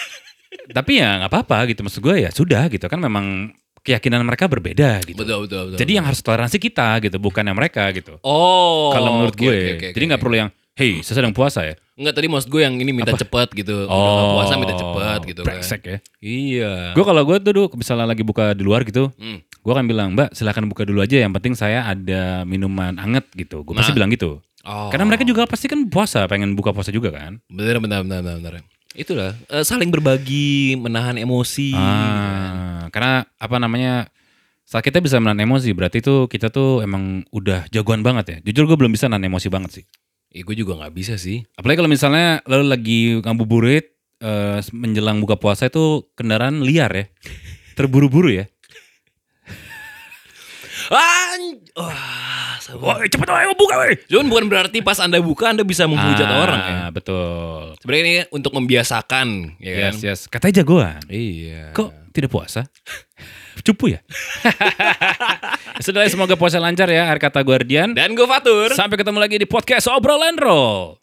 Tapi 0.76 0.92
ya 1.02 1.20
nggak 1.20 1.30
apa-apa 1.30 1.68
gitu 1.68 1.84
maksud 1.84 2.00
gue 2.00 2.24
ya 2.24 2.30
sudah 2.32 2.70
gitu 2.72 2.88
kan 2.88 2.96
memang 2.96 3.52
keyakinan 3.84 4.24
mereka 4.24 4.48
berbeda 4.48 5.04
gitu. 5.04 5.20
Betul 5.20 5.44
betul 5.44 5.62
betul. 5.72 5.78
Jadi 5.80 5.92
yang 5.92 6.06
harus 6.08 6.20
toleransi 6.24 6.56
kita 6.56 7.00
gitu 7.04 7.16
bukan 7.20 7.44
yang 7.44 7.56
mereka 7.56 7.88
gitu. 7.92 8.16
Oh. 8.24 8.92
Kalau 8.96 9.20
menurut 9.20 9.36
oke, 9.36 9.44
gue. 9.44 9.56
oke, 9.56 9.72
oke, 9.76 9.88
Jadi 9.92 10.04
nggak 10.08 10.20
oke. 10.20 10.24
perlu 10.24 10.36
yang 10.40 10.50
hey 10.80 11.04
saya 11.04 11.20
sedang 11.20 11.36
puasa 11.36 11.60
ya. 11.62 11.76
Enggak 11.94 12.16
tadi 12.16 12.26
maksud 12.32 12.48
gue 12.48 12.64
yang 12.64 12.72
ini 12.74 12.90
minta 12.90 13.12
cepet 13.12 13.48
gitu. 13.52 13.84
Udah 13.84 13.92
nggak 13.92 14.32
puasa 14.32 14.52
minta 14.56 14.74
cepet 14.74 15.20
gitu 15.28 15.40
kan. 15.44 15.48
brengsek 15.52 15.80
ya. 15.84 15.96
Iya. 16.18 16.72
Gue 16.96 17.04
kalau 17.04 17.20
gue 17.22 17.36
tuh 17.38 17.68
misalnya 17.76 18.08
lagi 18.08 18.24
buka 18.24 18.56
di 18.56 18.64
luar 18.64 18.88
gitu, 18.88 19.12
Hmm. 19.14 19.44
gue 19.44 19.72
akan 19.76 19.84
bilang 19.84 20.16
mbak 20.16 20.32
silakan 20.32 20.72
buka 20.72 20.88
dulu 20.88 21.04
aja. 21.04 21.20
Yang 21.20 21.32
penting 21.36 21.52
saya 21.52 21.84
ada 21.84 22.42
minuman 22.42 22.96
anget 22.96 23.28
gitu. 23.36 23.60
Gue 23.60 23.76
pasti 23.76 23.92
Nah. 23.92 23.96
bilang 24.00 24.10
gitu. 24.10 24.40
Oh. 24.64 24.88
Karena 24.88 25.04
mereka 25.04 25.24
juga 25.24 25.44
pasti 25.44 25.68
kan 25.68 25.84
puasa, 25.86 26.24
pengen 26.24 26.56
buka 26.56 26.72
puasa 26.72 26.88
juga 26.88 27.12
kan. 27.12 27.36
benar 27.46 27.76
benar 27.78 28.00
benar 28.00 28.20
benar. 28.24 28.36
benar. 28.40 28.64
Itulah 28.90 29.36
eh, 29.46 29.62
saling 29.62 29.92
berbagi, 29.92 30.74
menahan 30.74 31.14
emosi. 31.14 31.76
Ah, 31.76 32.88
karena 32.90 33.22
apa 33.36 33.56
namanya 33.56 34.08
saat 34.64 34.82
kita 34.82 34.98
bisa 34.98 35.18
menahan 35.18 35.42
emosi 35.42 35.70
berarti 35.74 35.98
itu 35.98 36.26
kita 36.26 36.48
tuh 36.48 36.80
emang 36.80 37.22
udah 37.30 37.68
jagoan 37.68 38.02
banget 38.02 38.24
ya. 38.26 38.36
Jujur 38.46 38.66
gue 38.66 38.76
belum 38.76 38.90
bisa 38.90 39.06
nahan 39.06 39.26
emosi 39.26 39.46
banget 39.46 39.70
sih. 39.78 39.84
Ih, 40.30 40.46
gue 40.46 40.54
juga 40.54 40.78
nggak 40.78 40.94
bisa 40.94 41.18
sih. 41.18 41.42
Apalagi 41.58 41.82
kalau 41.82 41.90
misalnya 41.90 42.38
lo 42.46 42.62
lagi 42.62 43.18
ngabuburit 43.18 43.90
eh, 44.22 44.58
menjelang 44.70 45.18
buka 45.18 45.34
puasa 45.34 45.66
itu 45.66 46.06
kendaraan 46.14 46.62
liar 46.62 46.90
ya. 46.94 47.04
Terburu-buru 47.74 48.30
ya. 48.30 48.44
An- 50.90 51.58
Wah. 51.76 52.38
Woi, 52.70 53.10
cepet 53.10 53.26
ayo 53.26 53.50
buka 53.58 53.82
woi. 53.82 53.98
Cuman 54.06 54.26
bukan 54.30 54.44
berarti 54.46 54.78
pas 54.78 54.94
anda 55.02 55.18
buka 55.18 55.50
anda 55.50 55.66
bisa 55.66 55.90
menghujat 55.90 56.22
Ah, 56.22 56.38
orang 56.38 56.60
ya. 56.62 56.78
betul. 56.94 57.74
Sebenarnya 57.82 58.04
ini 58.06 58.14
untuk 58.30 58.54
membiasakan, 58.54 59.58
ya 59.58 59.72
kan? 59.74 59.92
Yes, 59.98 60.06
yes. 60.06 60.20
Katanya 60.30 60.62
jagoan. 60.62 61.02
Iya. 61.10 61.74
Kok 61.74 62.14
tidak 62.14 62.30
puasa? 62.30 62.70
Cupu 63.64 63.96
ya? 63.96 64.00
Sudah 65.84 66.04
semoga 66.12 66.36
puasa 66.36 66.60
lancar 66.60 66.88
ya, 66.92 67.08
air 67.08 67.16
kata 67.16 67.40
Guardian. 67.40 67.96
Dan 67.96 68.12
gue 68.12 68.28
Fatur. 68.28 68.72
Sampai 68.76 69.00
ketemu 69.00 69.18
lagi 69.20 69.40
di 69.40 69.48
podcast 69.48 69.88
Obrolan 69.88 70.36
Roll. 70.36 70.99